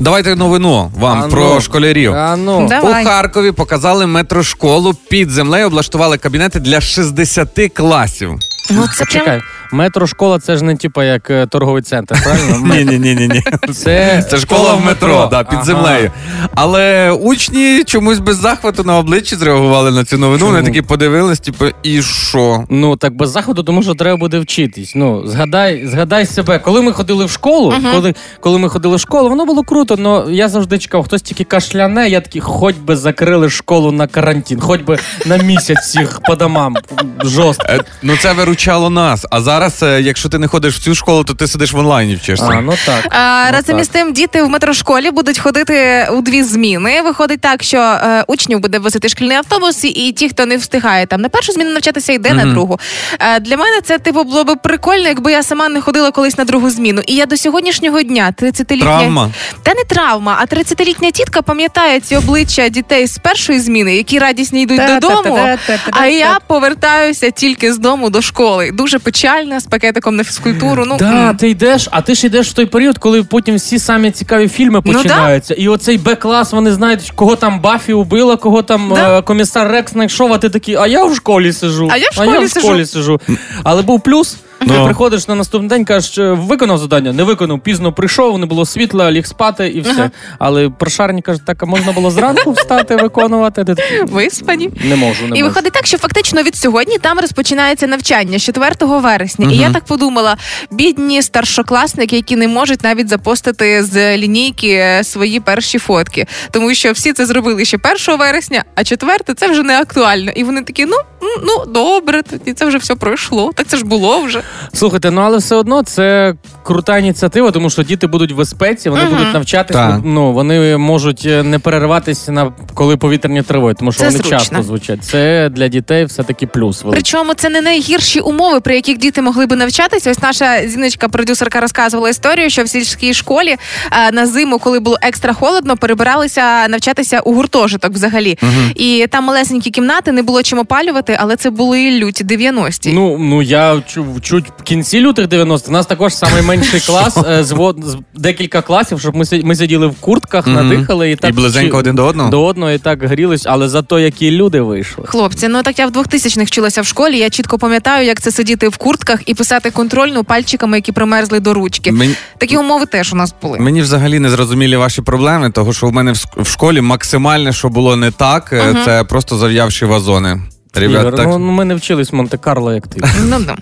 [0.01, 1.61] Давайте новину вам А про ну.
[1.61, 2.15] школярів.
[2.15, 2.67] А ну.
[2.69, 3.05] Давай.
[3.05, 8.31] У Харкові показали метрошколу під землею, облаштували кабінети для 60 класів.
[8.71, 9.09] Ну, це прям...
[9.09, 12.75] Чекай, метро школа це ж не типа як е, торговий центр, правильно?
[12.75, 13.73] Ні, ні, ні, ні.
[13.73, 16.11] Це, школа в метро, да, під землею.
[16.55, 20.47] Але учні чомусь без захвату на обличчі зреагували на цю новину.
[20.47, 22.65] Вони такі подивились, типу, і що?
[22.71, 24.93] Ну так без заходу, тому що треба буде вчитись.
[24.95, 29.29] Ну згадай, згадай себе, коли ми ходили в школу, коли, коли ми ходили в школу,
[29.29, 29.97] воно було круто.
[30.05, 32.09] але я завжди чекав, хтось тільки кашляне.
[32.09, 36.77] Я такий, хоч би закрили школу на карантин, хоч би на місяць всіх по домам.
[37.25, 37.67] Жорстко.
[37.69, 39.27] Е, Ну це виручало нас.
[39.31, 42.17] А зараз, е, якщо ти не ходиш в цю школу, то ти сидиш в онлайні
[42.17, 42.47] вчишся.
[42.51, 43.07] А, ну так.
[43.11, 43.81] А, Ну, разом так.
[43.83, 47.03] із тим, діти в метрошколі будуть ходити у дві зміни.
[47.03, 51.07] Виходить так, що е, учнів буде возити шкільний автобус, і, і ті, хто не встигає
[51.07, 52.55] там на першу зміну навчатися, йде на Мгм.
[52.55, 52.81] другу.
[53.21, 56.45] Е, для мене це типу було б прикольно, якби я сама не ходила колись на
[56.45, 57.03] другу зміну.
[57.07, 58.87] І я до сьогоднішнього дня 30-літня...
[58.87, 59.31] Травма.
[59.63, 64.63] Та не травма, а 30-літня тітка пам'ятає ці обличчя дітей з першої зміни, які радісні
[64.63, 65.49] йдуть додому.
[65.91, 68.71] А я повертаюся тільки з дому до школи.
[68.73, 68.99] Дуже
[69.47, 70.85] печальна, з пакетиком на фізкультуру.
[70.87, 74.11] Ну Да, ти йдеш, а ти ж йдеш в той період, коли потім всі самі
[74.11, 74.99] цікаві фільми Ну, да.
[74.99, 75.55] починаються.
[75.55, 79.19] І оцей Б-клас, вони знають, кого там Баффі убила, кого там Да.
[79.19, 81.89] е, комісар Рекс знайшов, а ти такий, а я в школі сижу.
[81.93, 82.67] А я в школі сижу.
[82.67, 83.21] школі сижу.
[83.65, 84.37] Але був плюс.
[84.59, 84.85] Ти Ну.
[84.85, 89.11] приходиш на наступний день, кажеш, е, виконав завдання, не виконав, пізно прийшов, не було світла,
[89.13, 89.93] ліг спати і все.
[89.93, 90.11] Ага.
[90.39, 93.65] Але прошарні кажуть, так, а можна було зранку встати, виконувати.
[93.65, 94.71] Ти такий, виспані.
[94.85, 95.45] не можу, не І можу.
[95.45, 99.51] виходить так, що фактично від сьогодні там розпочинається навчання з 4 вересня.
[99.53, 100.37] І я так подумала:
[100.71, 106.93] бідні старшокласники, які не можуть навіть запостити з лінійки е, свої перші фотки, тому що
[106.93, 107.77] всі це зробили ще
[108.09, 110.31] 1 вересня, а 4 це вже не актуально.
[110.31, 110.97] І вони такі: ну
[111.43, 113.53] ну добре, тоді це вже все пройшло.
[113.55, 114.43] Так це ж було вже.
[114.73, 119.05] Слухайте, ну але все одно це крута ініціатива, тому що діти будуть в безпеці, вони
[119.05, 119.89] будуть навчатися.
[119.89, 120.01] Так.
[120.05, 124.39] Ну вони можуть е, не перериватися на коли повітряні тривоги, тому що Це вони зручно.
[124.39, 125.05] часто звучать.
[125.05, 126.83] Це для дітей все таки плюс.
[126.83, 127.03] великий.
[127.03, 130.11] Причому це не найгірші умови, при яких діти могли би навчатися.
[130.11, 133.57] Ось наша зіночка, продюсерка, розказувала історію, що в сільській школі
[133.93, 138.39] е, на зиму, коли було екстра холодно, перебиралися навчатися у гуртожиток взагалі.
[138.75, 142.93] І там малесенькі кімнати не було чим опалювати, але це були люті 90-ті.
[142.93, 144.07] Ну ну я чу,
[144.37, 147.73] чуть в кінці лютих 90-х, У нас також найменший клас е, з,
[148.15, 152.05] декілька класів, щоб ми ми сиділи в куртках, надихали і так І близенько один до
[152.05, 152.31] одного?
[152.31, 155.05] до одного і так грілись, але зато які люди вийшли.
[155.07, 157.19] Хлопці, ну так я в 2000-х вчилася в школі.
[157.19, 161.55] Я чітко пам'ятаю, як це сидіти в куртках і писати контрольну пальчиками, які примерзли до
[161.55, 161.93] ручки.
[161.93, 163.59] Мені, Такі умови теж у нас були.
[163.59, 167.97] мені взагалі не зрозумілі ваші проблеми, того що в мене в школі максимальне, що було
[167.97, 170.41] не так, е, це просто зав'явші вазони.
[170.77, 171.27] Ребят, Ігор, так...
[171.27, 173.01] ну, ну ми не вчились в Монте-Карло, як ти.
[173.25, 173.57] Ну, ну.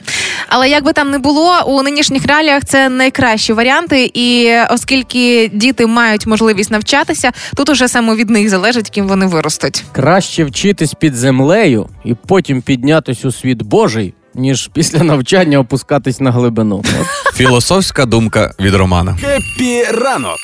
[0.48, 5.86] Але як би там не було, у нинішніх реаліях це найкращі варіанти, і оскільки діти
[5.86, 9.84] мають можливість навчатися, тут уже саме від них залежить, ким вони виростуть.
[9.92, 16.30] Краще вчитись під землею і потім піднятись у світ Божий, ніж після навчання опускатись на
[16.30, 16.84] глибину.
[17.34, 19.18] Філософська думка від Романа.
[19.20, 20.38] Хеппі ранок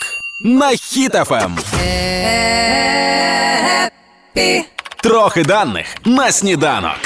[0.45, 0.71] на
[1.31, 1.59] Ем.
[5.03, 6.99] Трохи даних на сніданок.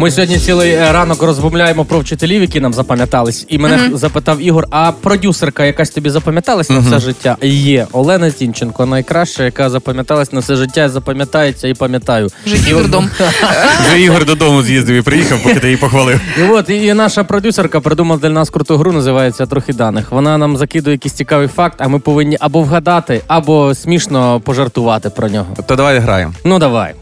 [0.00, 3.46] Ми сьогодні цілий е, ранок розмовляємо про вчителів, які нам запам'ятались.
[3.48, 7.36] І мене запитав Ігор: а продюсерка якась тобі запам'яталась на все життя?
[7.42, 12.28] Є Олена Зінченко, найкраща, яка запам'яталась на все життя, запам'ятається і пам'ятаю.
[12.46, 12.74] В житті І.
[13.86, 16.20] Вже Ігор додому з'їздив і приїхав, поки ти її похвалив.
[16.38, 20.12] І от і наша продюсерка придумала для нас круту гру, називається трохи даних.
[20.12, 25.28] Вона нам закидує якийсь цікавий факт, а ми повинні або вгадати, або смішно пожартувати про
[25.28, 25.56] нього.
[25.66, 26.32] То давай граємо.
[26.44, 26.94] Ну давай.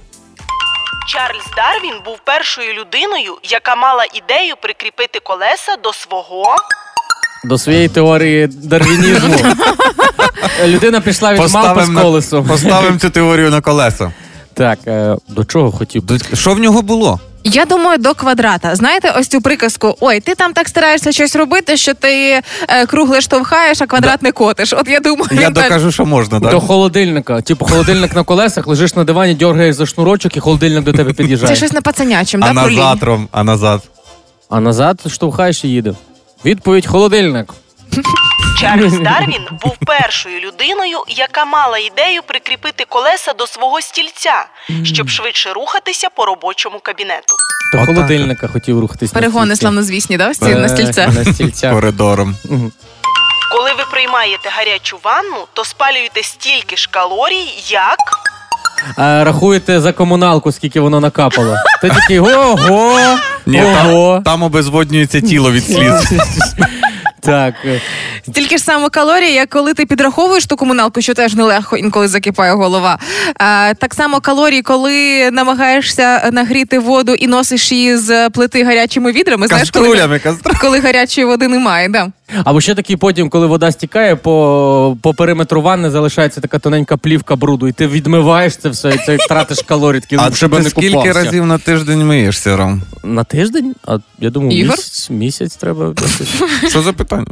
[1.09, 6.57] Чарльз Дарвін був першою людиною, яка мала ідею прикріпити колеса до свого.
[7.45, 9.37] До своєї теорії дарвінізму.
[10.67, 12.47] Людина пішла від мавпи з колесом.
[12.49, 14.13] Поставимо цю теорію на колеса.
[14.55, 16.03] Так, е, до чого хотів?
[16.05, 17.21] До- Що в нього було?
[17.51, 18.77] Я думаю, до квадрата.
[18.77, 23.21] Знаєте, ось цю приказку: ой, ти там так стараєшся щось робити, що ти е, кругле
[23.21, 24.73] штовхаєш, а квадрат не котиш.
[24.73, 27.41] От я думаю, Я так- докажу, що можна, До холодильника.
[27.41, 31.17] Типу, холодильник на колесах, лежиш на дивані, дергаєш за шнурочок, і холодильник до тебе Це
[31.17, 31.57] під'їжджає.
[31.57, 32.77] щось на пацанячим, А да, про лінь?
[32.79, 33.81] назад, Ром, а назад.
[34.51, 35.95] А назад штовхаєш і їде.
[36.45, 37.55] Відповідь холодильник.
[38.61, 44.47] Чарльз Дарвін був першою людиною, яка мала ідею прикріпити колеса до свого стільця,
[44.85, 47.35] щоб швидше рухатися по робочому кабінету.
[47.73, 49.11] До холодильника хотів рухатись.
[49.11, 51.15] Перегони славнозвісні, да, Е, на стільцях.
[51.15, 51.73] На стільцях.
[51.73, 52.37] Коридором.
[53.53, 57.99] Коли ви приймаєте гарячу ванну, то спалюєте стільки ж калорій, як
[58.97, 61.57] А, рахуєте за комуналку, скільки воно накапало.
[61.83, 62.99] Ти такий ого,
[63.47, 64.15] Ні, ого.
[64.15, 66.13] там, там обезводнюється тіло від сліз.
[67.29, 67.55] Так.
[68.29, 72.53] Стільки ж саме калорій, як коли ти підраховуєш ту комуналку, що теж нелегко інколи закипає
[72.53, 72.99] голова.
[73.37, 79.47] А, так само калорій, коли намагаєшся нагріти воду і носиш її з плити гарячими відрами.
[79.47, 80.61] Знаєш, коли, Каструлями, каструлями.
[80.61, 81.89] коли гарячої води немає.
[81.89, 82.09] Да.
[82.45, 87.37] Або ще такий потім, коли вода стікає, по, по периметру ванни залишається така тоненька плівка
[87.37, 90.59] бруду, і ти відмиваєш це все, і ти тратиш калорій, такий, А «Ну, щоб ти
[90.59, 92.83] не скільки разів на тиждень миєшся, Ром?
[93.05, 93.75] На тиждень?
[93.87, 94.77] А я думаю, Ігор?
[94.77, 95.95] місяць, місяць треба.
[96.69, 97.27] Що за питання?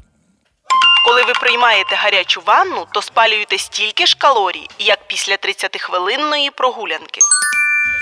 [1.07, 7.21] коли ви приймаєте гарячу ванну, то спалюєте стільки ж калорій, як після 30-хвилинної прогулянки.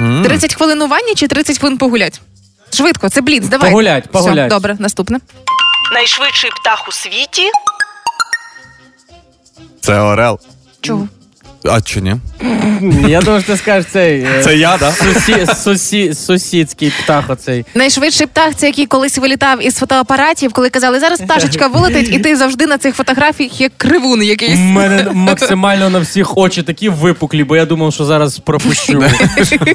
[0.01, 0.23] М.
[0.25, 2.21] 30 хвилин у ванні чи 30 хвилин погулять?
[2.73, 3.71] Швидко, це бліц, давай.
[3.71, 4.39] Погулять, погулять.
[4.39, 5.19] Все, добре, наступне.
[5.95, 7.51] Найшвидший птах у світі
[9.81, 10.41] Це Орел.
[10.81, 11.09] Чого?
[11.64, 12.14] А чи ні?
[13.09, 14.27] Я думаю, що ти скажеш цей.
[14.42, 14.94] Це я, так?
[14.94, 17.64] Сусі, сусі, сусідський птах оцей.
[17.74, 22.37] Найшвидший птах це який колись вилітав із фотоапаратів, коли казали, зараз пташечка вилетить, і ти
[22.37, 24.59] завжди на цих фотографіях як кривун якийсь.
[24.59, 29.05] У мене максимально на всіх очі такі випуклі, бо я думав, що зараз пропущу.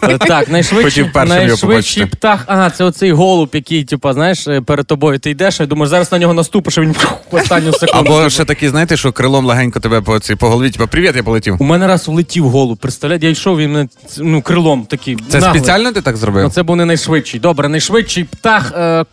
[0.04, 2.44] Е, так, найшвидший, найшвидший птах.
[2.48, 6.12] Ага, це оцей голуб, який, типу, знаєш, е, перед тобою ти йдеш, і думаєш, зараз
[6.12, 6.92] на нього наступиш, і він
[7.32, 8.14] в останню секунду.
[8.14, 11.24] Або ще такі, знаєте, що крилом легенько тебе по, цій, по голові, типу, привіт, я
[11.24, 11.56] полетів.
[11.60, 15.18] У мене раз влетів голуб, представляєте, я йшов, він мене ну, крилом такий.
[15.30, 15.60] Це наглий.
[15.60, 16.52] спеціально ти так Ну, зробив?
[16.52, 17.40] це був не найшвидший.
[17.40, 18.72] Добре, найшвидший птах.
[18.76, 19.06] Е,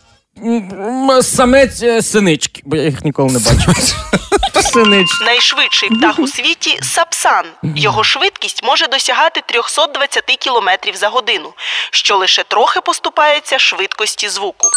[1.21, 3.75] самець е, синички, бо я їх ніколи не бачив.
[4.53, 5.25] Синички.
[5.25, 7.45] найшвидший птах у світі сапсан.
[7.75, 11.53] Його швидкість може досягати 320 км за годину,
[11.91, 14.67] що лише трохи поступається швидкості звуку.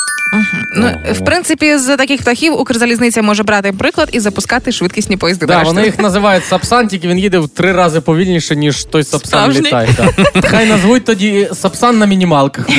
[0.76, 5.46] Ну, в принципі, з таких птахів Укрзалізниця може брати приклад і запускати швидкісні поїзди.
[5.46, 9.28] Да, вони їх називають сапсан, тільки він їде в три рази повільніше, ніж той сапсан
[9.28, 9.60] Справжній?
[9.66, 9.88] літає.
[9.96, 10.44] Так.
[10.50, 12.68] Хай назвуть тоді сапсан на мінімалках.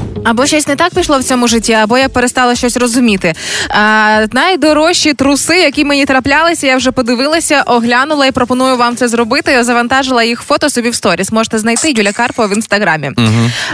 [0.23, 3.33] Або щось не так пішло в цьому житті, або я перестала щось розуміти.
[3.69, 9.51] А, найдорожчі труси, які мені траплялися, я вже подивилася, оглянула і пропоную вам це зробити.
[9.51, 11.31] Я завантажила їх фото собі в сторіс.
[11.31, 13.11] Можете знайти Юля Карпова в інстаграмі.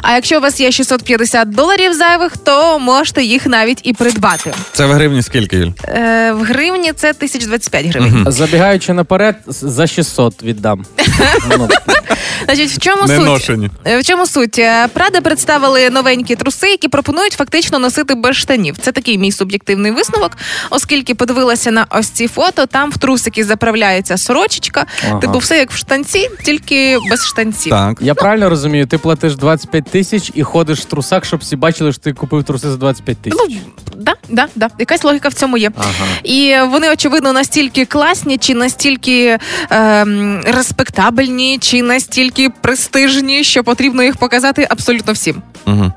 [0.02, 4.54] А якщо у вас є 650 доларів зайвих, то можете їх навіть і придбати.
[4.74, 5.72] Це в гривні скільки, Юль?
[5.84, 8.26] Е, в гривні це 1025 гривень.
[8.28, 10.86] Забігаючи наперед, за 600 віддам.
[12.46, 13.50] Значить, в чому суть?
[13.86, 14.60] Е, В чому суть?
[14.60, 18.78] Е, Прада представили новенькі труси, які пропонують фактично носити без штанів.
[18.78, 20.32] Це такий мій суб'єктивний висновок,
[20.70, 22.66] оскільки подивилася на ось ці фото.
[22.66, 24.86] Там в трусики заправляється сорочечка.
[25.10, 25.20] Ага.
[25.20, 27.70] Типу, все як в штанці, тільки без штанців.
[27.70, 27.98] Так.
[28.02, 32.02] Я правильно розумію, ти платиш 25 тисяч і ходиш в трусах, щоб всі бачили, що
[32.02, 33.40] ти купив труси за 25 тисяч.
[33.40, 33.56] Ну,
[33.96, 34.70] да, да, да.
[34.80, 35.72] Якась логіка в цьому є.
[35.78, 36.06] Ага.
[36.24, 39.38] І вони, очевидно, настільки класні, чи настільки
[39.70, 45.42] ем, респектабельні, чи настільки престижні, що потрібно їх показати абсолютно всім.
[45.66, 45.92] Угу.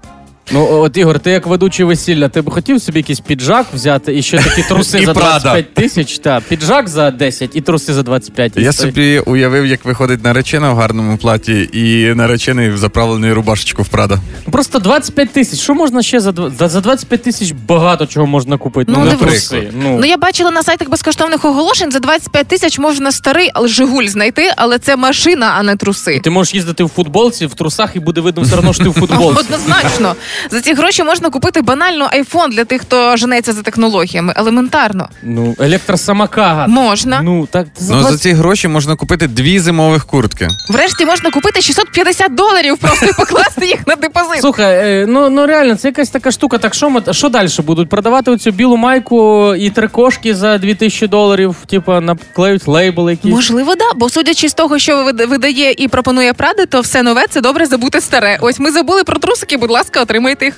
[0.52, 4.22] Ну, от Ігор, ти як ведучий весілля, ти б хотів собі якийсь піджак взяти і
[4.22, 5.38] ще такі труси І за Прада.
[5.38, 6.18] 25 тисяч?
[6.18, 8.56] Та, піджак за 10 і труси за 25.
[8.56, 8.94] І Я стоїть.
[8.94, 14.18] собі уявив, як виходить наречена в гарному платі, і наречений в заправлений рубашечку в Прада.
[14.52, 15.60] Просто 25 тисяч.
[15.60, 18.92] Що можна ще за дв- за, за 25 тисяч багато чого можна купити?
[18.92, 19.30] Ну, не наприклад.
[19.30, 19.70] труси.
[19.82, 24.50] Ну, Ну я бачила на сайтах безкоштовних оголошень за 25 тисяч можна старий Жигуль знайти,
[24.56, 26.20] але це машина, а не труси.
[26.24, 28.92] Ти можеш їздити в футболці, в трусах, і буде видно все одно, що ти в
[29.00, 29.40] футболці.
[29.40, 30.14] Однозначно.
[30.50, 34.32] За ці гроші можна купити банально айфон для тих, хто женеться за технологіями.
[34.36, 35.08] Елементарно.
[35.22, 36.68] Ну, електросамокат.
[36.68, 37.20] Можна.
[37.22, 40.48] Ну, так, за Ну за ці гроші можна купити дві зимових куртки.
[40.68, 44.40] Врешті можна купити 650 доларів, просто і покласти їх на депозит.
[44.40, 46.58] Слухай, е, ну, ну реально, це якась така штука.
[46.58, 47.88] Так що ми що далі будуть?
[47.88, 53.34] Продавати оцю білу майку і три кошки за 2000 доларів, типа наклеють лейбл якийсь.
[53.34, 57.40] Можливо, да, бо судячи з того, що видає і пропонує Прада, то все нове це
[57.40, 58.38] добре забути старе.
[58.40, 60.00] Ось ми забули про трусики, будь ласка,
[60.30, 60.54] отримайте їх.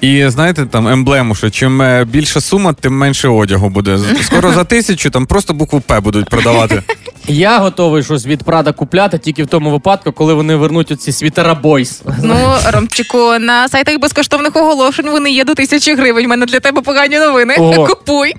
[0.00, 3.98] І знаєте, там емблему, що чим е, більша сума, тим менше одягу буде.
[4.22, 6.82] Скоро за тисячу там просто букву П будуть продавати.
[7.28, 11.54] Я готовий щось від Прада купляти тільки в тому випадку, коли вони вернуть оці світера
[11.54, 12.02] бойс.
[12.22, 16.24] Ну, Ромчику, на сайтах безкоштовних оголошень вони є до тисячі гривень.
[16.24, 17.54] У мене для тебе погані новини.
[17.58, 17.86] Ого.
[17.88, 18.34] Купуй.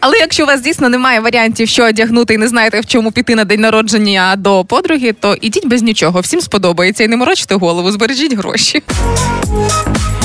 [0.00, 3.34] Але якщо у вас дійсно немає варіантів, що одягнути, і не знаєте, в чому піти
[3.34, 6.20] на день народження до подруги, то ідіть без нічого.
[6.20, 8.82] Всім сподобається і не морочте голову, збережіть гроші.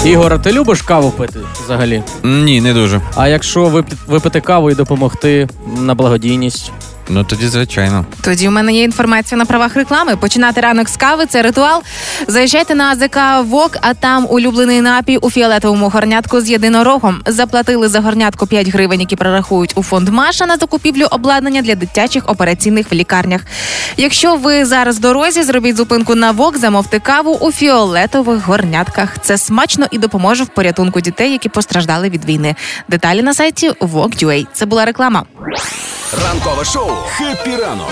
[0.06, 2.04] Ігор, а ти любиш каву пити взагалі?
[2.24, 3.02] Ні, не дуже.
[3.16, 6.72] А якщо випити каву і допомогти на благодійність?
[7.10, 8.06] Ну тоді, звичайно.
[8.22, 10.16] Тоді у мене є інформація на правах реклами.
[10.16, 11.84] Починати ранок з кави це ритуал.
[12.28, 17.22] Заїжджайте на АЗК ВОК, а там улюблений напій у фіолетовому горнятку з єдинорогом.
[17.26, 22.30] Заплатили за горнятку 5 гривень, які прорахують у фонд Маша на закупівлю обладнання для дитячих
[22.30, 23.42] операційних в лікарнях.
[23.98, 29.20] Якщо ви зараз в дорозі, зробіть зупинку на ВОК, замовте каву у фіолетових горнятках.
[29.22, 32.56] Це смачно і допоможе в порятунку дітей, які постраждали від війни.
[32.90, 34.48] Деталі на сайті VOK.UA.
[34.54, 35.24] Це була реклама.
[36.18, 37.92] Ранкове шоу «Happy ранок»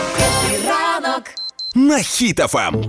[1.75, 1.97] на.
[1.97, 2.83] Хіт-FM.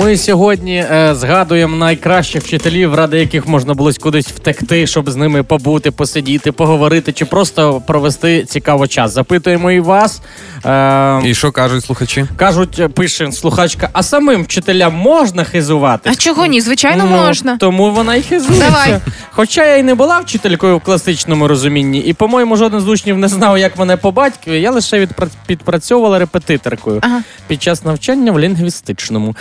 [0.00, 5.42] Ми сьогодні е, згадуємо найкращих вчителів, ради яких можна було кудись втекти, щоб з ними
[5.42, 9.12] побути, посидіти, поговорити чи просто провести цікаво час.
[9.12, 10.20] Запитуємо і вас.
[10.66, 12.26] Е, І що кажуть слухачі?
[12.36, 16.10] Кажуть, е, пише слухачка, а самим вчителям можна хизувати?
[16.10, 16.60] А чого ні?
[16.60, 17.56] Звичайно, Ну, можна.
[17.56, 18.64] Тому вона і хизується.
[18.70, 19.00] Давай.
[19.30, 23.28] Хоча я й не була вчителькою в класичному розумінні, і, по-моєму, жоден з учнів не
[23.28, 24.60] знав, як мене по батькові.
[24.60, 27.22] Я лише відпра- підпрацьовувала репетиторкою Ага.
[27.46, 29.34] під час навчання в лінгвістичному.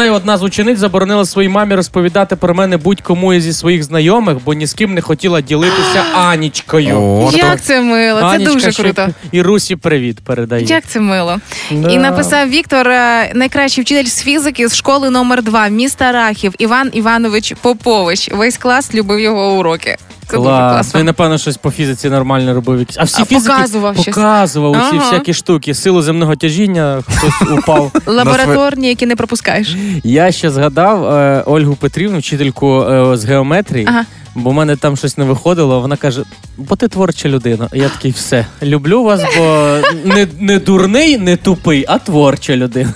[0.00, 4.54] Знаю, одна з учениць заборонила своїй мамі розповідати про мене будь-кому зі своїх знайомих, бо
[4.54, 6.96] ні з ким не хотіла ділитися Анічкою.
[7.00, 9.08] О, Як це мило, це Анічка дуже круто.
[9.32, 10.64] І Русі привіт передає.
[10.64, 11.40] Як це мило.
[11.70, 11.90] Да.
[11.90, 16.90] І написав Віктор, е, найкращий вчитель з фізики з школи номер 2 міста Рахів, Іван
[16.92, 18.30] Іванович Попович.
[18.32, 19.96] Весь клас любив його уроки.
[20.30, 20.72] Це дуже Клас.
[20.72, 21.00] класно.
[21.00, 22.78] Він, напевно, щось по фізиці нормально робив.
[22.78, 24.06] якісь- А всі А, фізики показував щось.
[24.06, 25.10] показував ці Ага.
[25.10, 25.74] всякі штуки.
[25.74, 27.92] Силу земного тяжіння, хтось упав.
[28.06, 29.76] Лабораторні, які не пропускаєш.
[30.04, 33.86] Я ще згадав е, Ольгу Петрівну, вчительку е, з геометрії.
[33.88, 34.04] Ага.
[34.34, 35.80] Бо в мене там щось не виходило.
[35.80, 36.22] Вона каже:
[36.56, 37.68] бо ти творча людина.
[37.72, 38.46] Я такий все.
[38.62, 42.92] Люблю вас, бо не, не дурний, не тупий, а творча людина.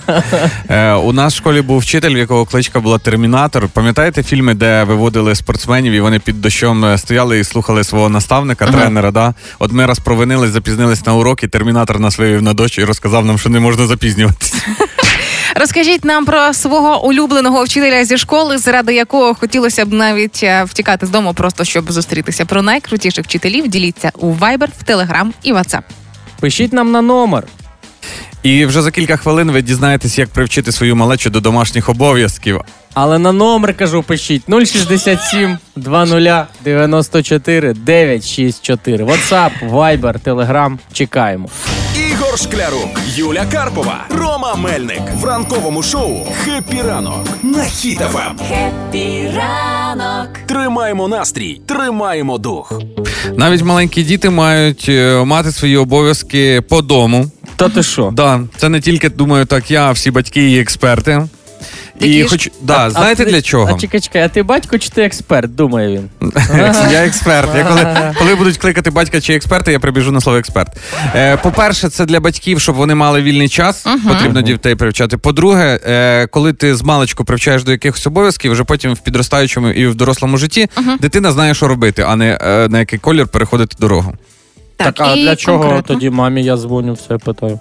[0.69, 3.67] Е, у нас в школі був вчитель, в якого кличка була Термінатор.
[3.67, 8.67] Пам'ятаєте фільми, де виводили спортсменів і вони під дощом е, стояли і слухали свого наставника,
[8.67, 9.11] тренера?
[9.11, 9.33] Да?
[9.59, 13.25] От ми раз провинились, запізнились на урок, і термінатор нас вивів на дощ і розказав
[13.25, 14.55] нам, що не можна запізнюватися.
[15.55, 21.05] Розкажіть нам про свого улюбленого вчителя зі школи, заради якого хотілося б навіть е, втікати
[21.05, 22.45] з дому, просто щоб зустрітися.
[22.45, 25.81] Про найкрутіших вчителів діліться у Viber, в Telegram і WhatsApp.
[26.39, 27.43] Пишіть нам на номер.
[28.43, 32.61] І вже за кілька хвилин ви дізнаєтесь, як привчити свою малечу до домашніх обов'язків.
[32.93, 39.05] Але на номер кажу, пишіть 067 20 94 964.
[39.05, 40.77] WhatsApp, Viber, Telegram.
[40.93, 41.49] Чекаємо.
[42.35, 48.35] Ігор Шклярук, Юля Карпова, Рома Мельник в ранковому шоу «Happy ранок» на Хіт-FM.
[50.45, 52.81] Тримаємо настрій, тримаємо дух.
[53.37, 57.31] Навіть маленькі діти мають е, мати свої обов'язки по дому.
[57.55, 58.09] Та ти що?
[58.13, 61.27] Да, це не тільки думаю, так я, а всі батьки і експерти.
[61.99, 63.73] І ж- хоч да, знаєте ти- для чого?
[63.75, 65.55] А чекай, чекай, а ти батько чи ти експерт?
[65.55, 65.87] Думає
[66.21, 66.31] він.
[66.91, 67.49] Я експерт.
[67.55, 70.77] Я коли, коли будуть кликати батька чи експерта, я прибіжу на слово експерт.
[71.15, 73.85] Е, по-перше, це для батьків, щоб вони мали вільний час.
[74.07, 75.17] Потрібно дітей привчати.
[75.17, 79.87] По-друге, е, коли ти з маличку привчаєш до якихось обов'язків, вже потім в підростаючому і
[79.87, 80.67] в дорослому житті
[80.99, 84.13] дитина знає, що робити, а не е, на який колір переходити дорогу.
[84.77, 85.95] Так, а і для чого конкретно.
[85.95, 87.59] тоді мамі я дзвоню, все питаю.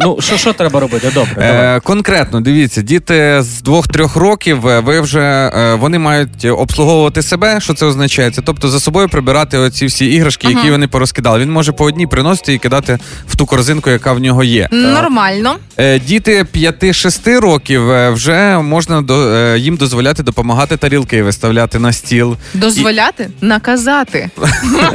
[0.00, 1.10] Ну, що, що треба робити?
[1.14, 1.34] Добре.
[1.38, 7.60] Е, конкретно, дивіться, діти з 2-3 років, е, ви вже е, вони мають обслуговувати себе.
[7.60, 8.30] Що це означає?
[8.30, 11.38] Це тобто за собою прибирати оці всі іграшки, які вони порозкидали.
[11.38, 14.68] Він може по одній приносити і кидати в ту корзинку, яка в нього є.
[14.72, 15.56] Нормально.
[15.76, 21.92] Е, Діти 5-6 років е, вже можна до, е, їм дозволяти допомагати тарілки виставляти на
[21.92, 22.36] стіл.
[22.54, 23.30] Дозволяти?
[23.40, 24.30] Наказати.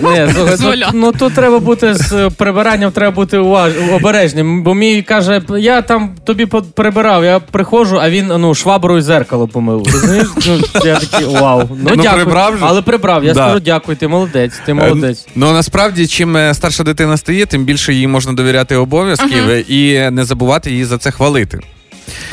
[0.04, 0.92] Ні, слухай, Дозволяти.
[0.98, 3.74] ну тут треба бути з прибиранням, треба бути уваж...
[3.92, 4.64] обережним.
[4.64, 9.48] Бо мій каже, я там тобі по- прибирав, я приходжу, а він ну шваброю зеркало
[9.48, 9.84] помив.
[9.94, 10.28] Розумієш?
[10.48, 11.60] Ну, я такий вау.
[11.70, 12.24] Ну, Ну, дякую.
[12.26, 12.66] прибрав же.
[12.68, 13.24] Але прибрав.
[13.26, 13.44] Я Да.
[13.46, 15.28] скажу дякую, ти молодець, ти Е, молодець.
[15.36, 20.10] Ну насправді, чим е, старша дитина стає, тим більше їй можна довіряти обов'язків е, і
[20.12, 21.60] не забувати її за це хвалити.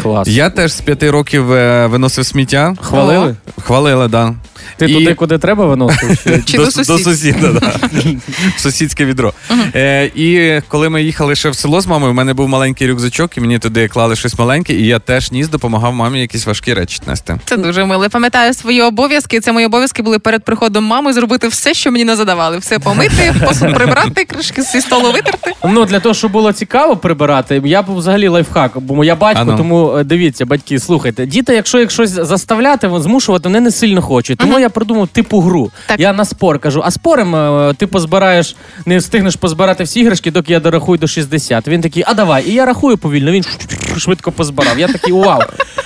[0.02, 0.28] Клас.
[0.28, 2.74] Я теж з п'яти років е, виносив сміття.
[2.80, 3.36] Хвалили?
[3.62, 4.34] Хвалили, да.
[4.76, 6.44] Ти І- туди, куди треба виносив?
[6.44, 7.72] Чи- до сусіда, да.
[8.56, 9.32] сусідське відро.
[9.74, 13.36] Е, і коли ми їхали ще в село з мамою, в мене був маленький рюкзачок,
[13.36, 17.00] і мені туди клали щось маленьке, і я теж ніс, допомагав мамі якісь важкі речі
[17.06, 17.38] нести.
[17.44, 18.08] Це дуже мило.
[18.10, 19.40] Пам'ятаю свої обов'язки.
[19.40, 22.58] Це мої обов'язки були перед приходом мами зробити все, що мені не задавали.
[22.58, 25.52] Все помити, посуд прибрати, кришки зі столу витерти.
[25.64, 29.56] Ну, для того, щоб було цікаво прибирати, я б взагалі лайфхак, бо я батько, Ану.
[29.70, 34.38] Тому е, дивіться, батьки, слухайте, діти, якщо їх щось заставляти, змушувати, вони не сильно хочуть.
[34.38, 35.70] Тому я придумав типу гру.
[35.86, 36.00] Так.
[36.00, 38.56] Я на спор кажу, а спорим е, ти позбираєш,
[38.86, 41.68] не встигнеш позбирати всі іграшки, доки я дорахую до 60.
[41.68, 42.48] Він такий, а давай.
[42.48, 43.44] І я рахую повільно, він
[43.96, 44.78] швидко позбирав.
[44.78, 45.40] Я такий, вау.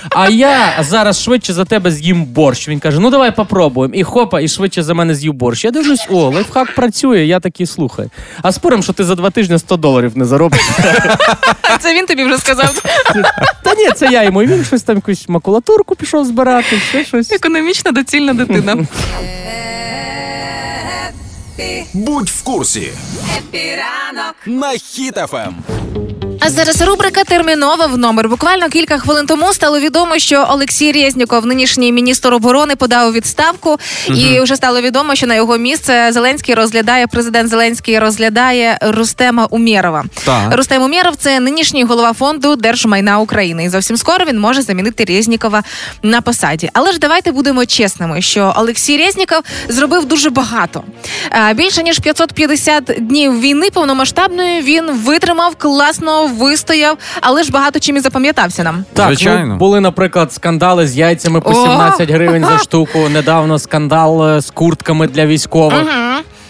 [0.09, 2.67] А я зараз швидше за тебе з'їм борщ.
[2.67, 3.95] Він каже: ну давай попробуємо.
[3.95, 5.65] І хопа, і швидше за мене з'їв борщ.
[5.65, 8.07] Я дивлюсь, о, лайфхак працює, я такий слухай.
[8.41, 10.59] А спорим, що ти за два тижні 100 доларів не заробиш.
[11.79, 12.81] Це він тобі вже сказав.
[13.63, 14.41] Та ні, це я йому.
[14.41, 17.31] І він щось там якусь макулатурку пішов збирати, ще щось.
[17.31, 18.77] Економічна доцільна дитина.
[21.93, 22.91] Будь в курсі
[23.37, 24.35] Happy ранок.
[24.45, 25.53] на Хіт-FM.
[26.45, 28.29] А зараз рубрика термінова в номер.
[28.29, 33.77] Буквально кілька хвилин тому стало відомо, що Олексій Резніков, нинішній міністр оборони, подав відставку,
[34.07, 40.03] і вже стало відомо, що на його місце Зеленський розглядає президент Зеленський розглядає Рустема Умєрова.
[40.25, 40.55] Так.
[40.55, 43.63] Рустем Умєров– це нинішній голова фонду держмайна України.
[43.63, 45.63] І зовсім скоро він може замінити Резнікова
[46.03, 46.69] на посаді.
[46.73, 49.39] Але ж давайте будемо чесними, що Олексій Резніков
[49.69, 50.83] зробив дуже багато.
[51.55, 57.99] Більше ніж 550 днів війни повномасштабної він витримав класно, вистояв, але ж багато чим і
[57.99, 58.85] запам'ятався нам.
[58.93, 59.45] Так, Звичайно.
[59.45, 61.53] Ну, були, наприклад, скандали з яйцями по О!
[61.53, 63.09] 17 гривень за штуку.
[63.09, 65.87] Недавно скандал е, з куртками для військових.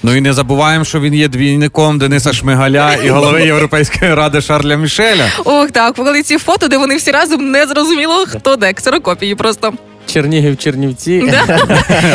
[0.04, 4.76] Ну і не забуваємо, що він є двійником Дениса Шмигаля і голови Європейської ради Шарля
[4.76, 5.26] Мішеля.
[5.46, 9.74] Ох, так, коли ці фото, де вони всі разом не зрозуміло, хто де ксерокопії просто.
[10.06, 11.34] Чернігів, Чернівці.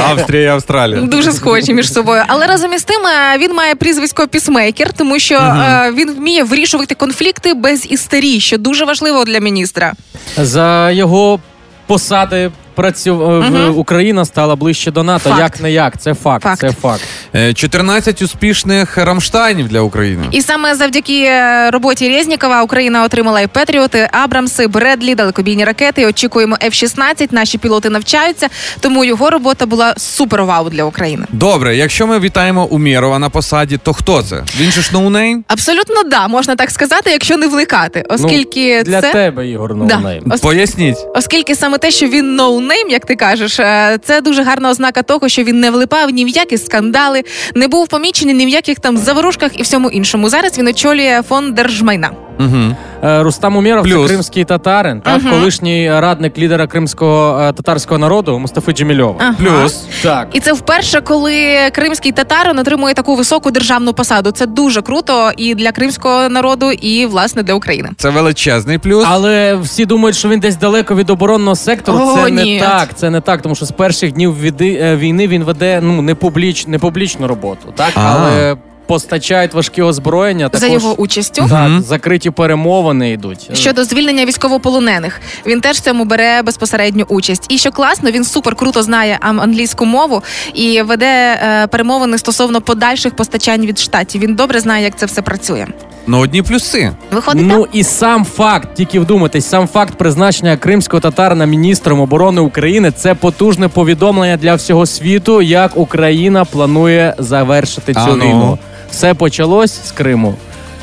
[0.09, 1.01] Австрія і Австралія.
[1.01, 2.22] Дуже схожі між собою.
[2.26, 6.95] Але разом із тим е, він має прізвисько пісмейкер, тому що е, він вміє вирішувати
[6.95, 9.93] конфлікти без істерії, що дуже важливо для міністра.
[10.36, 11.41] За його
[11.86, 12.51] посади
[12.85, 13.43] працю...
[13.45, 15.28] е, в- Україна стала ближче до НАТО.
[15.28, 15.41] Факт.
[15.41, 16.43] Як не як, це факт.
[16.43, 16.61] Факт.
[16.61, 17.03] Це факт.
[17.35, 20.24] Е, 14 успішних рамштайнів для України.
[20.31, 26.07] І саме завдяки е, роботі Резнікова Україна отримала і Петріоти, Абрамси, Бредлі, далекобійні ракети.
[26.07, 28.49] Очікуємо F-16, Наші пілоти навчаються.
[28.81, 31.26] Тому його робота була супер вау для України.
[31.33, 34.43] Добре, якщо ми вітаємо Умєрова на посаді, то хто це?
[34.61, 35.45] Він же ж no name?
[35.49, 39.97] Абсолютно да, можна так сказати, якщо не вникати, оскільки ну, для це тебе, Ігор, Да.
[39.97, 40.22] no name.
[40.33, 40.97] Ос- Поясніть.
[41.14, 45.03] Оскільки саме те, що він no name, як ти кажеш, е, це дуже гарна ознака
[45.03, 47.23] того, що він не влипав ні в які скандали,
[47.55, 50.29] не був помічений ні в яких там заворушках і всьому іншому.
[50.29, 52.30] Зараз він очолює фонд держмайна.
[52.41, 52.76] Угу.
[53.03, 59.14] Рустам Умєров це кримський татарин, так, колишній радник лідера кримського е, татарського народу Мустафи Джемільова.
[59.18, 59.34] Ага.
[59.38, 59.84] Плюс.
[60.03, 60.28] Так.
[60.32, 64.30] І це вперше, коли кримський татарин отримує таку високу державну посаду.
[64.30, 67.88] Це дуже круто і для кримського народу, і власне для України.
[67.97, 69.05] Це величезний плюс.
[69.09, 71.99] Але всі думають, що він десь далеко від оборонного сектору.
[71.99, 72.88] О, це не так.
[72.95, 76.66] Це не так, тому що з перших днів е, війни він веде ну не публіч,
[76.66, 78.01] не публічну роботу, так А.
[78.01, 78.57] але
[78.91, 80.49] постачають важкі озброєння.
[80.49, 81.47] Також За його участю.
[81.49, 83.51] так, закриті перемовини йдуть.
[83.53, 87.47] Щодо звільнення військовополонених, він теж в цьому бере безпосередню участь.
[87.49, 90.22] І що класно, він супер круто знає ам- англійську мову
[90.55, 94.20] і веде е, перемовини стосовно подальших постачань від штатів.
[94.20, 95.66] Він добре знає, як це все працює.
[96.07, 96.93] Ну, одні плюси.
[97.11, 102.91] Виходить, Ну і сам факт, тільки вдумайтесь, сам факт призначення кримського татарина міністром оборони України
[102.91, 108.24] це потужне повідомлення для всього світу, як Україна планує завершити цю ну.
[108.24, 108.59] війну.
[108.91, 110.34] Все почалось з Криму.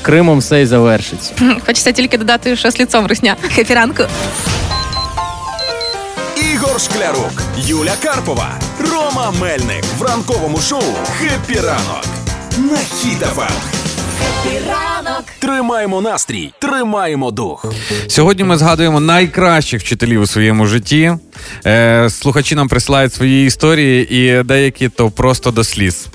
[0.02, 1.34] Кримом все і завершиться.
[1.66, 3.36] Хочеться тільки додати, що з ліцом русня.
[3.56, 4.04] Хеппі ранок.
[6.54, 8.52] Ігор Шклярук, Юля Карпова,
[8.92, 10.84] Рома Мельник в ранковому шоу
[11.20, 12.06] «Хеппі ранок»
[12.58, 13.52] на Хіт-ФМ.
[15.40, 17.74] Тримаємо настрій, тримаємо дух.
[18.08, 21.14] Сьогодні ми згадуємо найкращих вчителів у своєму житті.
[21.66, 26.08] Е, слухачі нам присилають свої історії, і деякі то просто до сліз.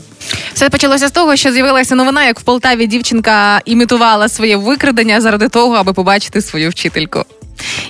[0.55, 5.49] Все почалося з того, що з'явилася новина, як в Полтаві дівчинка імітувала своє викрадення заради
[5.49, 7.25] того, аби побачити свою вчительку.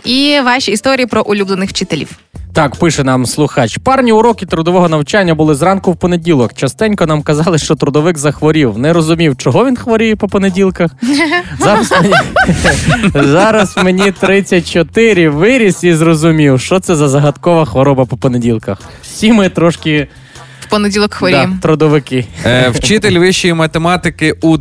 [0.04, 2.08] І ваші історії про улюблених вчителів.
[2.54, 3.78] Так, пише нам слухач.
[3.78, 6.54] Парні уроки трудового навчання були зранку в понеділок.
[6.54, 8.78] Частенько нам казали, що трудовик захворів.
[8.78, 10.90] Не розумів, чого він хворіє по понеділках.
[11.60, 12.14] Зараз мені,
[13.28, 18.78] зараз мені 34, виріс і зрозумів, що це за загадкова хвороба по понеділках.
[19.02, 20.08] Всі ми трошки
[20.72, 22.26] Понеділок да, трудовики.
[22.46, 24.56] Е, вчитель вищої математики у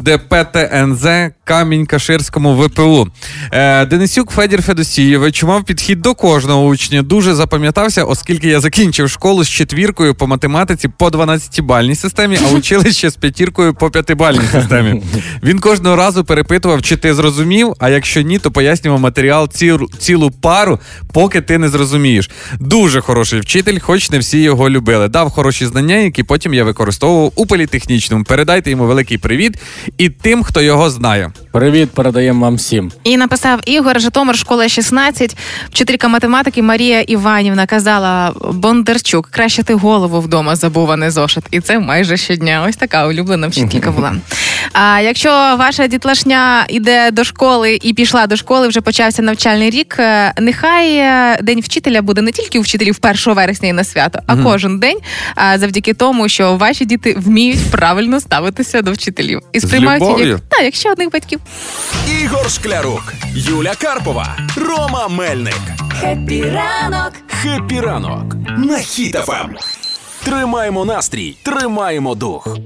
[1.52, 3.08] ДПТНЗ Камінь-Каширському ВПУ.
[3.52, 7.02] Е, Денисюк Федір Федосійович мав підхід до кожного учня.
[7.02, 13.10] Дуже запам'ятався, оскільки я закінчив школу з четвіркою по математиці по 12-бальній системі, а училище
[13.10, 15.02] з п'ятіркою по 5-бальній системі.
[15.44, 20.32] Він кожного разу перепитував, чи ти зрозумів, а якщо ні, то пояснював матеріал цілу, цілу
[20.32, 20.80] пару,
[21.14, 22.30] поки ти не зрозумієш.
[22.60, 25.08] Дуже хороший вчитель, хоч не всі його любили.
[25.08, 28.24] Дав хороші знання, які потім я використовував у політехнічному.
[28.24, 29.58] Передайте йому великий привіт
[29.98, 31.32] і тим, хто його знає.
[31.52, 32.92] Привіт, передаємо вам всім.
[33.04, 35.38] І написав Ігор Житомир, школа 16.
[35.70, 41.44] Вчителька математики Марія Іванівна казала: Бондарчук, краще ти голову вдома забув, а не зошит.
[41.52, 42.66] І це майже щодня.
[42.70, 44.16] Ось така улюблена вчителька була.
[44.74, 49.96] А якщо ваша дітлашня іде до школи і пішла до школи, вже почався навчальний рік.
[50.00, 54.20] е, Нехай е, день вчителя буде не тільки у вчителів 1 вересня і на свято,
[54.28, 54.98] а кожен день,
[55.36, 60.40] а, завдяки тому, що ваші діти вміють правильно ставитися до вчителів і сприймають їх любов'ю?
[60.50, 61.31] так, як рідних батьків.
[62.22, 65.62] Ігор Шклярук, Юля Карпова, Рома Мельник.
[66.00, 67.14] Хеппі ранок!
[67.28, 69.50] Хеппі ранок на Хіт-ФМ.
[70.24, 72.58] Тримаємо настрій, тримаємо дух.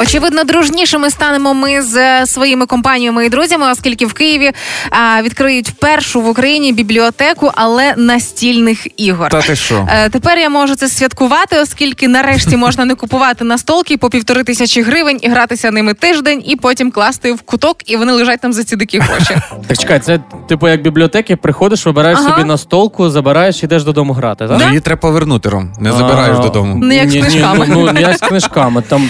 [0.00, 4.52] Очевидно, дружнішими станемо ми з е, своїми компаніями і друзями, оскільки в Києві
[4.90, 9.28] а, відкриють першу в Україні бібліотеку, але настільних ігор.
[9.28, 9.88] Та ти що?
[9.90, 14.82] Е, Тепер я можу це святкувати, оскільки нарешті можна не купувати настолки по півтори тисячі
[14.82, 18.64] гривень і гратися ними тиждень, і потім класти в куток, і вони лежать там за
[18.64, 19.36] ці дикі гроші.
[19.66, 22.30] Так чекай, це типу як бібліотеки, приходиш, вибираєш Ага.
[22.36, 24.60] собі настолку, забираєш, ідеш додому грати, так?
[24.68, 25.72] Її треба повернути, Ром.
[25.80, 26.84] Не забираєш А, додому.
[26.84, 27.66] Не як з ні, ні, книжками.
[27.68, 28.82] Ну, ну, не як з книжками.
[28.88, 29.08] Там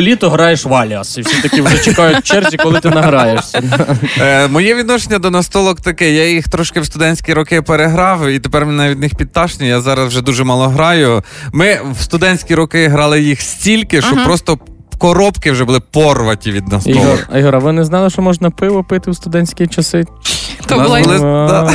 [0.00, 3.62] ціле літо граєш в Аліас, і всі такі вже чекають в черзі, коли ти награєшся.
[4.20, 6.10] Е, моє відношення до настолок таке.
[6.10, 9.68] Я їх трошки в студентські роки переграв, і тепер мене від них підташні.
[9.68, 11.22] Я зараз вже дуже мало граю.
[11.52, 14.58] Ми в студентські роки грали їх стільки, що просто
[14.98, 17.02] коробки вже були порваті від настолок.
[17.02, 20.04] Ігор, Ігор, а ви не знали, що можна пиво пити в студентські часи?
[20.70, 21.72] То У була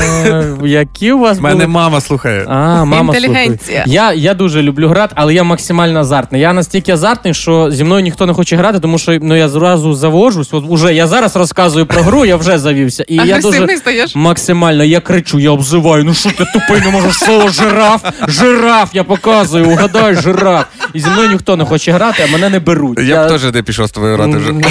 [0.64, 2.46] Які у вас В мене мама слухає.
[2.50, 3.58] А, мама Інтелігенція.
[3.58, 3.84] слухає.
[3.86, 6.42] Я, я дуже люблю грати, але я максимально азартний.
[6.42, 9.94] Я настільки азартний, що зі мною ніхто не хоче грати, тому що ну, я зразу
[9.94, 10.54] завожусь.
[10.54, 13.06] От уже я зараз розказую про гру, я вже завівся.
[13.08, 14.16] І я дуже стаєш.
[14.16, 16.04] максимально я кричу, я обзиваю.
[16.04, 18.02] Ну що ти тупий, не можеш слово жираф?
[18.28, 20.66] Жираф, я показую, угадай, жираф.
[20.94, 23.00] І зі мною ніхто не хоче грати, а мене не беруть.
[23.00, 24.54] Я б теж не пішов з тобою грати вже.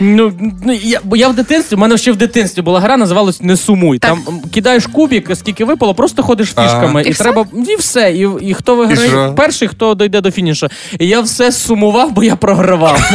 [0.00, 0.32] Ну,
[0.64, 3.56] ну я, бо я в дитинстві, у мене ще в дитинстві була гра, називалась Не
[3.56, 3.98] сумуй.
[3.98, 4.10] Так.
[4.10, 7.02] Там кидаєш кубік, скільки випало, просто ходиш фішками.
[7.02, 7.22] І І, все?
[7.22, 7.46] треба.
[7.68, 8.12] І все.
[8.12, 9.34] І, і хто виграє що?
[9.36, 10.68] перший, хто дойде до фінішу.
[10.98, 13.00] І я все сумував, бо я програвав.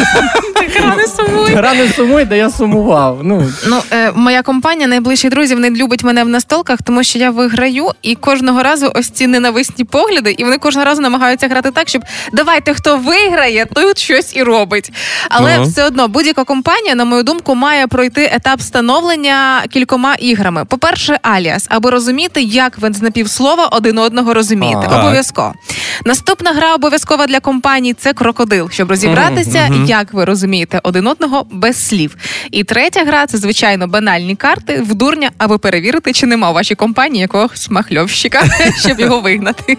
[0.70, 1.52] Гра не сумуй.
[1.52, 3.20] Гра не сумуй, де я сумував.
[3.24, 7.32] Ну, Ну, е, моя компанія найближчі друзі вони любить мене в настолках, тому що я
[7.32, 11.90] виграю, і кожного разу ось ці ненависні погляди, і вони кожного разу намагаються грати так,
[11.90, 12.02] щоб
[12.34, 14.92] давайте хто виграє, той щось і робить.
[15.30, 15.64] Але Ага.
[15.64, 20.66] все одно будь-яка компанія, на мою думку, має пройти етап становлення кількома іграми.
[20.66, 24.82] По-перше, аліас, аби розуміти, як ви з напівслова один одного розумієте.
[24.86, 24.90] А.
[24.90, 25.00] Так.
[25.00, 25.54] Обов'язково.
[26.06, 31.88] Наступна гра обов'язкова для компаній це крокодил, щоб розібратися, як ви розумієте один одного без
[31.88, 32.16] слів.
[32.52, 36.76] І третя гра це звичайно банальні карти в дурня, аби перевірити, чи нема у вашій
[36.76, 38.44] компанії якогось махльовщика,
[38.78, 39.78] щоб його вигнати.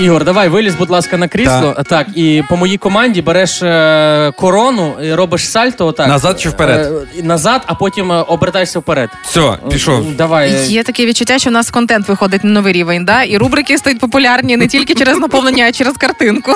[0.00, 1.76] Ігор, давай виліз, будь ласка, на крісло.
[1.86, 5.86] Так, і по моїй команді береш е, корону і робиш сальто.
[5.86, 6.08] Отак.
[6.08, 6.92] Назад чи вперед?
[7.18, 9.10] Е, назад, а потім е, обертаєшся вперед.
[9.22, 10.14] Все, пішов.
[10.16, 10.66] Давай.
[10.66, 13.22] Є таке відчуття, що у нас контент виходить на новий рівень, да?
[13.22, 16.54] і рубрики стають популярні не тільки через наповнення, а й через картинку.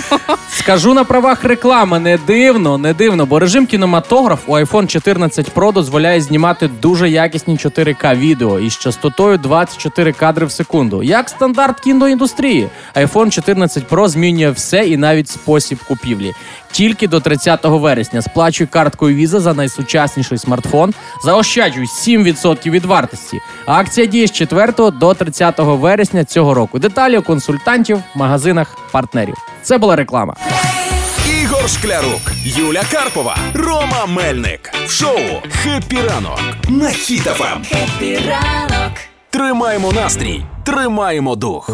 [0.50, 5.72] Скажу на правах реклами, не дивно, не дивно, бо режим кінематограф у iPhone 14 Pro
[5.72, 11.02] дозволяє знімати дуже якісні 4К відео із частотою 24 кадри в секунду.
[11.02, 12.68] Як стандарт кіноіндустрії.
[12.96, 16.32] iPhone 14 Pro змінює все і навіть спосіб купівлі.
[16.72, 23.40] Тільки до 30 вересня сплачуй карткою Visa за найсучасніший смартфон, заощаджуй 7% від вартості.
[23.66, 26.78] Акція діє з 4 до 30 вересня цього року.
[26.78, 29.34] Деталі у консультантів, магазинах, партнерів.
[29.62, 30.36] Це була реклама.
[31.42, 34.70] Ігор Шклярук, Юля Карпова, Рома Мельник.
[34.86, 35.18] В шоу
[35.50, 37.64] «Хеппі ранок» на Хіт-ФМ.
[37.68, 38.92] Хеппі ранок.
[39.30, 41.70] Тримаємо настрій, тримаємо дух.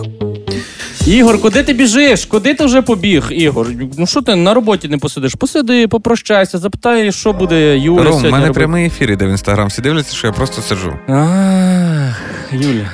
[1.06, 2.24] Ігор, куди ти біжиш?
[2.24, 3.66] Куди ти вже побіг, Ігор?
[3.98, 5.34] Ну що ти на роботі не посидиш?
[5.34, 8.52] Посиди, попрощайся, запитай, що буде Юля Ром, у мене робити.
[8.52, 9.68] прямий ефір іде в інстаграм.
[9.68, 10.92] Всі дивляться, що я просто сиджу.
[11.08, 12.20] Ах,
[12.52, 12.90] Юля.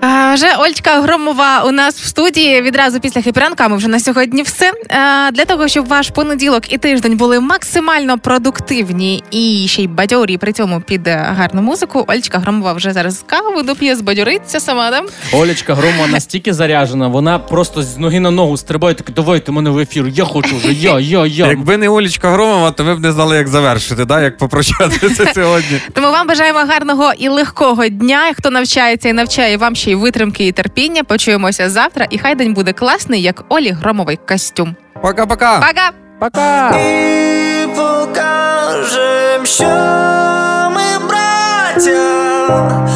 [0.00, 3.68] А, вже Ольчка Громова у нас в студії відразу після хепіранка.
[3.68, 4.72] Ми вже на сьогодні все.
[4.90, 10.38] А, для того, щоб ваш понеділок і тиждень були максимально продуктивні і ще й бадьорі,
[10.38, 12.04] при цьому під е, гарну музику.
[12.08, 14.90] Ольчка Громова вже зараз каву доп'є, збадьориться сама.
[14.90, 15.02] Да?
[15.32, 19.78] Олечка Громова настільки заряжена, вона просто з ноги на ногу стрибає, так давайте мене в
[19.78, 21.46] ефір, я хочу вже, я, я, я.
[21.46, 24.20] Якби не Олічка Громова, то ви б не знали, як завершити, да?
[24.20, 25.80] як попрощатися сьогодні.
[25.92, 28.32] Тому вам бажаємо гарного і легкого дня.
[28.36, 31.04] Хто навчається і навчає вам ще й витримки і терпіння.
[31.04, 34.76] Почуємося завтра, і хай день буде класний, як Олі Громовий костюм.
[35.02, 35.60] Пока-пока.
[35.60, 35.90] Пока!
[36.20, 36.70] Пока!
[36.78, 39.64] І покажем, що
[40.74, 42.88] ми браття